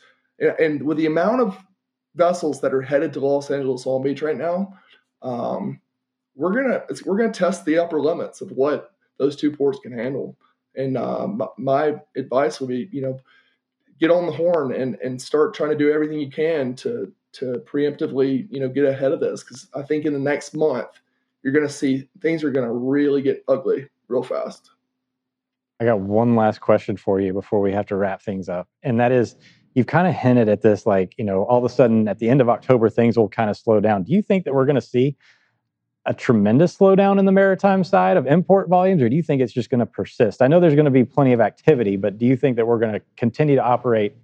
And 0.59 0.83
with 0.83 0.97
the 0.97 1.05
amount 1.05 1.41
of 1.41 1.57
vessels 2.15 2.59
that 2.61 2.73
are 2.73 2.81
headed 2.81 3.13
to 3.13 3.19
Los 3.19 3.49
Angeles 3.49 3.85
Long 3.85 4.03
Beach 4.03 4.21
right 4.21 4.37
now, 4.37 4.77
um, 5.21 5.79
we're 6.35 6.53
gonna 6.53 6.83
we're 7.05 7.17
gonna 7.17 7.31
test 7.31 7.65
the 7.65 7.77
upper 7.77 7.99
limits 7.99 8.41
of 8.41 8.51
what 8.51 8.91
those 9.17 9.35
two 9.35 9.51
ports 9.51 9.79
can 9.81 9.91
handle. 9.91 10.37
And 10.77 10.97
uh, 10.97 11.27
my 11.57 11.95
advice 12.15 12.59
would 12.59 12.69
be, 12.69 12.89
you 12.91 13.01
know, 13.01 13.19
get 13.99 14.11
on 14.11 14.25
the 14.25 14.31
horn 14.31 14.73
and 14.73 14.95
and 15.03 15.21
start 15.21 15.53
trying 15.53 15.69
to 15.71 15.77
do 15.77 15.91
everything 15.91 16.19
you 16.19 16.29
can 16.29 16.75
to 16.75 17.11
to 17.33 17.63
preemptively, 17.65 18.47
you 18.49 18.59
know, 18.59 18.69
get 18.69 18.85
ahead 18.85 19.11
of 19.11 19.19
this. 19.19 19.43
Because 19.43 19.67
I 19.73 19.81
think 19.81 20.05
in 20.05 20.13
the 20.13 20.19
next 20.19 20.55
month 20.55 20.89
you're 21.43 21.53
going 21.53 21.67
to 21.67 21.73
see 21.73 22.07
things 22.21 22.43
are 22.43 22.51
going 22.51 22.65
to 22.65 22.73
really 22.73 23.21
get 23.21 23.43
ugly 23.47 23.87
real 24.07 24.23
fast. 24.23 24.71
I 25.79 25.85
got 25.85 25.99
one 25.99 26.35
last 26.35 26.61
question 26.61 26.97
for 26.97 27.19
you 27.19 27.33
before 27.33 27.61
we 27.61 27.71
have 27.73 27.85
to 27.87 27.95
wrap 27.95 28.21
things 28.21 28.49
up, 28.49 28.67
and 28.81 28.99
that 28.99 29.11
is 29.11 29.35
you've 29.75 29.87
kind 29.87 30.07
of 30.07 30.15
hinted 30.15 30.49
at 30.49 30.61
this 30.61 30.85
like 30.85 31.13
you 31.17 31.23
know 31.23 31.43
all 31.43 31.57
of 31.57 31.63
a 31.63 31.73
sudden 31.73 32.07
at 32.07 32.17
the 32.19 32.29
end 32.29 32.41
of 32.41 32.49
october 32.49 32.89
things 32.89 33.17
will 33.17 33.29
kind 33.29 33.49
of 33.49 33.57
slow 33.57 33.79
down. 33.79 34.03
Do 34.03 34.13
you 34.13 34.21
think 34.21 34.45
that 34.45 34.53
we're 34.53 34.65
going 34.65 34.75
to 34.75 34.81
see 34.81 35.15
a 36.05 36.13
tremendous 36.13 36.77
slowdown 36.77 37.17
in 37.17 37.25
the 37.25 37.31
maritime 37.31 37.83
side 37.83 38.17
of 38.17 38.27
import 38.27 38.69
volumes 38.69 39.01
or 39.01 39.09
do 39.09 39.15
you 39.15 39.23
think 39.23 39.41
it's 39.41 39.53
just 39.53 39.69
going 39.69 39.79
to 39.79 39.85
persist? 39.85 40.41
I 40.41 40.47
know 40.47 40.59
there's 40.59 40.75
going 40.75 40.85
to 40.85 40.91
be 40.91 41.03
plenty 41.03 41.33
of 41.33 41.41
activity 41.41 41.97
but 41.97 42.17
do 42.17 42.25
you 42.25 42.35
think 42.35 42.55
that 42.57 42.67
we're 42.67 42.79
going 42.79 42.93
to 42.93 43.01
continue 43.17 43.55
to 43.55 43.63
operate 43.63 44.15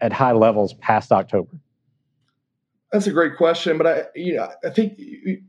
at 0.00 0.12
high 0.12 0.32
levels 0.32 0.74
past 0.74 1.12
october? 1.12 1.52
That's 2.90 3.06
a 3.06 3.12
great 3.12 3.36
question 3.36 3.78
but 3.78 3.86
i 3.86 4.02
you 4.14 4.36
know 4.36 4.48
i 4.64 4.70
think 4.70 5.00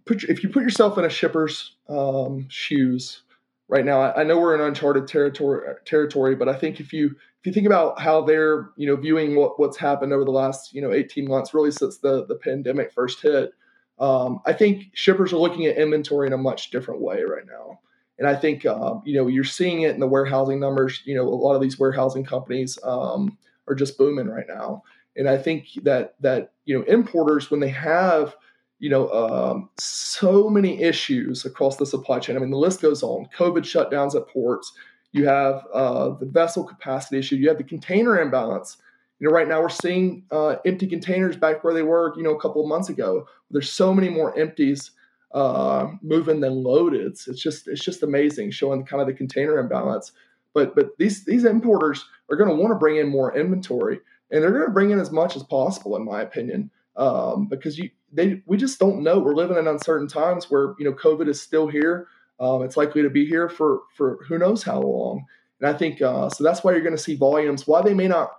put, 0.05 0.23
if 0.25 0.43
you 0.43 0.49
put 0.49 0.63
yourself 0.63 0.97
in 0.97 1.05
a 1.05 1.09
shipper's 1.09 1.75
um, 1.89 2.47
shoes 2.49 3.23
right 3.67 3.83
now 3.83 3.99
I, 3.99 4.21
I 4.21 4.23
know 4.23 4.39
we're 4.39 4.55
in 4.55 4.61
uncharted 4.61 5.07
territory 5.07 5.75
territory 5.85 6.35
but 6.35 6.47
i 6.47 6.55
think 6.55 6.79
if 6.79 6.93
you 6.93 7.07
if 7.07 7.47
you 7.47 7.51
think 7.51 7.67
about 7.67 7.99
how 7.99 8.21
they're 8.21 8.69
you 8.77 8.87
know 8.87 8.95
viewing 8.95 9.35
what, 9.35 9.59
what's 9.59 9.75
happened 9.75 10.13
over 10.13 10.23
the 10.23 10.31
last 10.31 10.73
you 10.73 10.81
know 10.81 10.93
18 10.93 11.27
months 11.27 11.53
really 11.53 11.71
since 11.71 11.97
the 11.97 12.25
the 12.27 12.35
pandemic 12.35 12.93
first 12.93 13.21
hit 13.21 13.51
um, 13.99 14.39
i 14.45 14.53
think 14.53 14.85
shippers 14.93 15.33
are 15.33 15.37
looking 15.37 15.65
at 15.65 15.77
inventory 15.77 16.27
in 16.27 16.33
a 16.33 16.37
much 16.37 16.71
different 16.71 17.01
way 17.01 17.21
right 17.23 17.45
now. 17.45 17.79
And 18.19 18.27
i 18.27 18.35
think 18.35 18.65
um, 18.65 19.01
you 19.05 19.15
know 19.15 19.27
you're 19.27 19.43
seeing 19.43 19.81
it 19.81 19.93
in 19.93 19.99
the 19.99 20.07
warehousing 20.07 20.59
numbers. 20.59 21.01
You 21.05 21.15
know 21.15 21.27
a 21.27 21.29
lot 21.29 21.55
of 21.55 21.61
these 21.61 21.79
warehousing 21.79 22.25
companies 22.25 22.77
um, 22.83 23.37
are 23.67 23.75
just 23.75 23.97
booming 23.97 24.27
right 24.27 24.47
now. 24.47 24.83
And 25.15 25.27
i 25.29 25.37
think 25.37 25.67
that 25.83 26.15
that 26.21 26.53
you 26.65 26.77
know 26.77 26.83
importers 26.85 27.49
when 27.49 27.59
they 27.59 27.69
have 27.69 28.35
you 28.79 28.89
know 28.89 29.09
um, 29.09 29.69
so 29.79 30.49
many 30.49 30.81
issues 30.81 31.45
across 31.45 31.77
the 31.77 31.85
supply 31.85 32.19
chain 32.19 32.35
i 32.35 32.39
mean 32.39 32.51
the 32.51 32.57
list 32.57 32.81
goes 32.81 33.03
on. 33.03 33.27
Covid 33.35 33.63
shutdowns 33.63 34.15
at 34.15 34.27
ports. 34.27 34.73
You 35.13 35.27
have 35.27 35.65
uh, 35.73 36.09
the 36.19 36.25
vessel 36.25 36.63
capacity 36.63 37.19
issue. 37.19 37.35
You 37.35 37.47
have 37.47 37.59
the 37.59 37.63
container 37.63 38.19
imbalance. 38.19 38.77
You 39.23 39.29
know, 39.29 39.35
right 39.35 39.47
now 39.47 39.61
we're 39.61 39.69
seeing 39.69 40.25
uh, 40.31 40.57
empty 40.65 40.85
containers 40.85 41.37
back 41.37 41.63
where 41.63 41.73
they 41.73 41.81
were, 41.81 42.13
you 42.17 42.23
know, 42.23 42.35
a 42.35 42.41
couple 42.41 42.61
of 42.61 42.67
months 42.67 42.89
ago. 42.89 43.25
There's 43.51 43.71
so 43.71 43.93
many 43.93 44.09
more 44.09 44.37
empties 44.37 44.91
uh, 45.33 45.91
moving 46.01 46.41
than 46.41 46.61
loaded. 46.61 47.07
It's 47.07 47.41
just 47.41 47.69
it's 47.69 47.85
just 47.85 48.03
amazing, 48.03 48.51
showing 48.51 48.83
kind 48.83 48.99
of 48.99 49.07
the 49.07 49.13
container 49.13 49.59
imbalance. 49.59 50.11
But 50.53 50.75
but 50.75 50.97
these 50.97 51.23
these 51.23 51.45
importers 51.45 52.03
are 52.29 52.35
going 52.35 52.49
to 52.49 52.55
want 52.57 52.73
to 52.73 52.77
bring 52.77 52.97
in 52.97 53.07
more 53.07 53.33
inventory, 53.33 54.01
and 54.29 54.43
they're 54.43 54.51
going 54.51 54.65
to 54.65 54.71
bring 54.71 54.91
in 54.91 54.99
as 54.99 55.09
much 55.09 55.37
as 55.37 55.43
possible, 55.43 55.95
in 55.95 56.03
my 56.03 56.21
opinion, 56.21 56.69
um, 56.97 57.47
because 57.47 57.77
you 57.77 57.91
they 58.11 58.43
we 58.45 58.57
just 58.57 58.77
don't 58.77 59.03
know. 59.03 59.19
We're 59.19 59.35
living 59.35 59.55
in 59.55 59.67
uncertain 59.69 60.09
times 60.09 60.51
where 60.51 60.75
you 60.77 60.83
know 60.83 60.91
COVID 60.91 61.29
is 61.29 61.41
still 61.41 61.69
here. 61.69 62.09
Um, 62.41 62.61
it's 62.61 62.75
likely 62.75 63.01
to 63.03 63.09
be 63.09 63.25
here 63.25 63.47
for 63.47 63.83
for 63.95 64.19
who 64.27 64.37
knows 64.37 64.63
how 64.63 64.81
long. 64.81 65.23
And 65.61 65.73
I 65.73 65.77
think 65.77 66.01
uh, 66.01 66.27
so. 66.27 66.43
That's 66.43 66.61
why 66.61 66.73
you're 66.73 66.81
going 66.81 66.97
to 66.97 67.01
see 67.01 67.15
volumes. 67.15 67.65
Why 67.65 67.81
they 67.81 67.93
may 67.93 68.09
not 68.09 68.33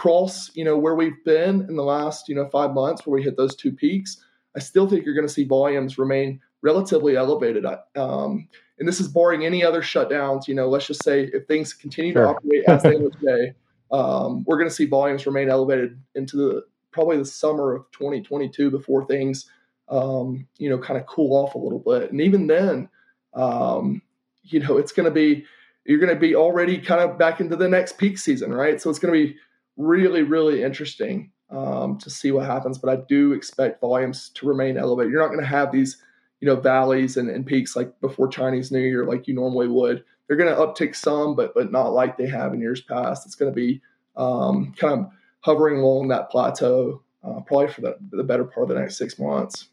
cross, 0.00 0.50
you 0.54 0.64
know, 0.64 0.78
where 0.78 0.94
we've 0.94 1.22
been 1.26 1.60
in 1.68 1.76
the 1.76 1.82
last 1.82 2.26
you 2.26 2.34
know 2.34 2.48
five 2.48 2.72
months, 2.72 3.06
where 3.06 3.14
we 3.14 3.22
hit 3.22 3.36
those 3.36 3.54
two 3.54 3.70
peaks. 3.70 4.16
I 4.56 4.58
still 4.58 4.88
think 4.88 5.04
you're 5.04 5.14
going 5.14 5.26
to 5.26 5.32
see 5.32 5.44
volumes 5.44 5.98
remain 5.98 6.40
relatively 6.62 7.16
elevated. 7.16 7.66
Um, 7.94 8.48
and 8.78 8.88
this 8.88 8.98
is 8.98 9.08
barring 9.08 9.44
any 9.44 9.62
other 9.62 9.82
shutdowns. 9.82 10.48
You 10.48 10.54
know, 10.54 10.70
let's 10.70 10.86
just 10.86 11.04
say 11.04 11.30
if 11.34 11.46
things 11.46 11.74
continue 11.74 12.14
sure. 12.14 12.22
to 12.22 12.28
operate 12.30 12.64
as 12.66 12.82
they 12.82 12.94
are 12.96 13.10
today, 13.10 13.52
um, 13.92 14.42
we're 14.46 14.56
going 14.56 14.70
to 14.70 14.74
see 14.74 14.86
volumes 14.86 15.26
remain 15.26 15.50
elevated 15.50 16.00
into 16.14 16.38
the 16.38 16.64
probably 16.92 17.18
the 17.18 17.24
summer 17.26 17.76
of 17.76 17.84
2022 17.92 18.70
before 18.70 19.04
things, 19.04 19.50
um, 19.90 20.48
you 20.56 20.70
know, 20.70 20.78
kind 20.78 20.98
of 20.98 21.04
cool 21.06 21.36
off 21.36 21.54
a 21.54 21.58
little 21.58 21.78
bit. 21.78 22.10
And 22.10 22.22
even 22.22 22.46
then, 22.46 22.88
um, 23.34 24.00
you 24.44 24.60
know, 24.60 24.78
it's 24.78 24.92
going 24.92 25.04
to 25.04 25.10
be, 25.10 25.44
you're 25.84 26.00
going 26.00 26.12
to 26.12 26.18
be 26.18 26.34
already 26.34 26.78
kind 26.78 27.02
of 27.02 27.18
back 27.18 27.40
into 27.40 27.54
the 27.54 27.68
next 27.68 27.98
peak 27.98 28.16
season, 28.16 28.52
right? 28.52 28.80
So 28.80 28.88
it's 28.88 28.98
going 28.98 29.12
to 29.12 29.26
be 29.26 29.36
really, 29.80 30.22
really 30.22 30.62
interesting 30.62 31.32
um, 31.50 31.98
to 31.98 32.10
see 32.10 32.30
what 32.30 32.46
happens. 32.46 32.78
But 32.78 32.90
I 32.90 33.02
do 33.08 33.32
expect 33.32 33.80
volumes 33.80 34.30
to 34.34 34.46
remain 34.46 34.76
elevated. 34.76 35.12
You're 35.12 35.22
not 35.22 35.28
going 35.28 35.40
to 35.40 35.46
have 35.46 35.72
these, 35.72 36.02
you 36.40 36.46
know, 36.46 36.56
valleys 36.56 37.16
and, 37.16 37.28
and 37.28 37.46
peaks 37.46 37.76
like 37.76 38.00
before 38.00 38.28
Chinese 38.28 38.70
New 38.70 38.80
Year, 38.80 39.04
like 39.04 39.26
you 39.26 39.34
normally 39.34 39.68
would. 39.68 40.04
They're 40.26 40.36
going 40.36 40.54
to 40.54 40.60
uptick 40.60 40.94
some, 40.94 41.34
but 41.34 41.54
but 41.54 41.72
not 41.72 41.92
like 41.92 42.16
they 42.16 42.28
have 42.28 42.54
in 42.54 42.60
years 42.60 42.80
past. 42.80 43.26
It's 43.26 43.34
going 43.34 43.50
to 43.50 43.56
be 43.56 43.82
um, 44.16 44.72
kind 44.76 45.00
of 45.00 45.10
hovering 45.40 45.80
along 45.80 46.08
that 46.08 46.30
plateau, 46.30 47.02
uh, 47.24 47.40
probably 47.40 47.68
for 47.68 47.80
the, 47.80 47.96
the 48.10 48.22
better 48.22 48.44
part 48.44 48.70
of 48.70 48.74
the 48.74 48.80
next 48.80 48.96
six 48.96 49.18
months. 49.18 49.68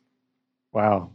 Wow, 0.73 1.11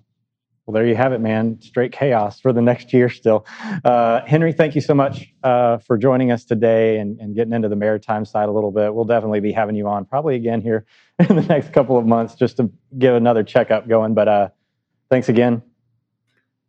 well, 0.67 0.75
there 0.75 0.87
you 0.87 0.95
have 0.95 1.13
it, 1.13 1.21
man. 1.21 1.61
Straight 1.61 1.91
chaos 1.91 2.39
for 2.39 2.53
the 2.53 2.63
next 2.63 2.93
year 2.93 3.09
still. 3.09 3.45
Uh, 3.85 4.21
Henry, 4.27 4.53
thank 4.53 4.77
you 4.77 4.81
so 4.81 4.95
much 4.95 5.27
uh, 5.43 5.79
for 5.79 5.99
joining 5.99 6.31
us 6.31 6.45
today 6.45 6.99
and, 6.99 7.19
and, 7.19 7.35
getting 7.35 7.53
into 7.53 7.69
the 7.69 7.77
maritime 7.77 8.25
side 8.25 8.49
a 8.49 8.53
little 8.53 8.71
bit. 8.71 8.95
We'll 8.95 9.05
definitely 9.05 9.41
be 9.41 9.51
having 9.51 9.75
you 9.75 9.89
on 9.89 10.05
probably 10.05 10.37
again 10.37 10.61
here 10.61 10.87
in 11.19 11.35
the 11.35 11.43
next 11.43 11.73
couple 11.73 11.99
of 11.99 12.07
months 12.07 12.37
just 12.37 12.59
to 12.59 12.71
give 12.97 13.15
another 13.15 13.43
checkup 13.43 13.89
going. 13.89 14.15
But 14.15 14.29
uh, 14.29 14.49
thanks 15.11 15.29
again. 15.29 15.63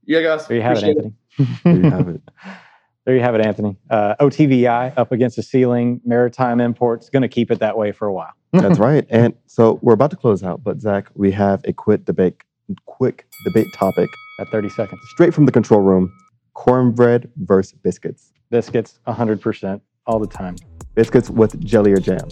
Yeah, 0.06 0.22
guys. 0.22 0.48
There 0.48 0.58
you 0.58 0.64
have 0.64 0.78
Appreciate 0.78 0.98
it, 0.98 1.14
Anthony. 1.38 1.60
there 1.64 1.76
you 1.76 1.90
have 1.92 2.08
it. 2.08 2.22
there 3.06 3.16
you 3.16 3.22
have 3.22 3.36
it, 3.36 3.46
Anthony. 3.46 3.78
Uh, 3.92 4.16
OTVI 4.20 4.98
up 4.98 5.12
against 5.12 5.36
the 5.36 5.44
ceiling, 5.44 6.02
maritime 6.04 6.60
imports, 6.60 7.10
going 7.10 7.22
to 7.22 7.28
keep 7.28 7.52
it 7.52 7.60
that 7.60 7.78
way 7.78 7.92
for 7.92 8.08
a 8.08 8.14
while. 8.14 8.34
That's 8.54 8.80
right. 8.80 9.06
And 9.10 9.36
so 9.46 9.80
we're 9.82 9.94
about 9.94 10.12
to 10.12 10.18
close 10.18 10.44
out, 10.44 10.64
but 10.64 10.80
Zach, 10.80 11.10
we 11.16 11.32
have 11.32 11.62
a 11.66 11.74
quick 11.74 12.06
debate 12.06 12.44
quick 12.86 13.26
debate 13.46 13.68
topic. 13.74 14.10
At 14.40 14.50
30 14.50 14.70
seconds. 14.70 15.00
Straight 15.12 15.32
from 15.32 15.46
the 15.46 15.52
control 15.52 15.82
room 15.82 16.12
cornbread 16.54 17.30
versus 17.38 17.74
biscuits. 17.84 18.34
Biscuits, 18.50 19.00
100%, 19.08 19.82
all 20.08 20.20
the 20.20 20.28
time. 20.28 20.56
Biscuits 20.96 21.30
with 21.30 21.60
jelly 21.64 21.92
or 21.92 21.98
jam. 21.98 22.28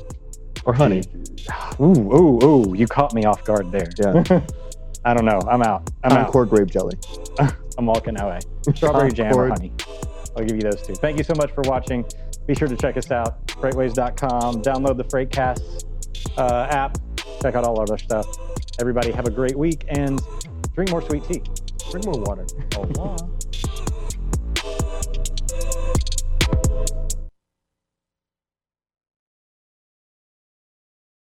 Or 0.66 0.74
honey. 0.74 1.04
Ooh, 1.80 2.14
ooh, 2.14 2.44
ooh. 2.44 2.76
You 2.76 2.88
caught 2.88 3.14
me 3.14 3.26
off 3.26 3.44
guard 3.44 3.72
there. 3.72 3.90
Yeah. 4.00 4.42
I 5.06 5.16
don't 5.16 5.26
know. 5.26 5.40
I'm 5.50 5.64
out. 5.64 5.90
I'm 6.04 6.12
Concord 6.12 6.48
out. 6.48 6.56
grape 6.56 6.70
jelly. 6.70 6.96
I'm 7.78 7.86
walking 7.88 8.20
away. 8.20 8.40
Strawberry 8.76 9.12
jam 9.12 9.34
or 9.36 9.48
honey. 9.50 9.74
I'll 10.38 10.46
give 10.46 10.56
you 10.56 10.62
those 10.62 10.82
two. 10.86 10.94
Thank 10.94 11.18
you 11.18 11.24
so 11.24 11.34
much 11.36 11.52
for 11.52 11.62
watching. 11.64 12.06
Be 12.46 12.54
sure 12.54 12.68
to 12.68 12.78
check 12.78 12.98
us 12.98 13.10
out, 13.12 13.48
freightwaves.com. 13.48 14.62
Download 14.62 14.98
the 14.98 15.06
Freightcast 15.06 15.86
uh, 16.38 16.68
app. 16.70 16.98
Check 17.42 17.56
out 17.56 17.64
all 17.64 17.74
of 17.74 17.80
our 17.80 17.84
other 17.84 17.98
stuff. 17.98 18.28
Everybody 18.80 19.12
have 19.12 19.28
a 19.28 19.32
great 19.32 19.58
week 19.58 19.86
and 19.90 20.22
drink 20.74 20.92
more 20.92 21.02
sweet 21.02 21.24
tea. 21.26 21.44
Drink 21.92 22.06
more 22.06 22.20
water. 22.20 22.46
Oh, 22.78 23.16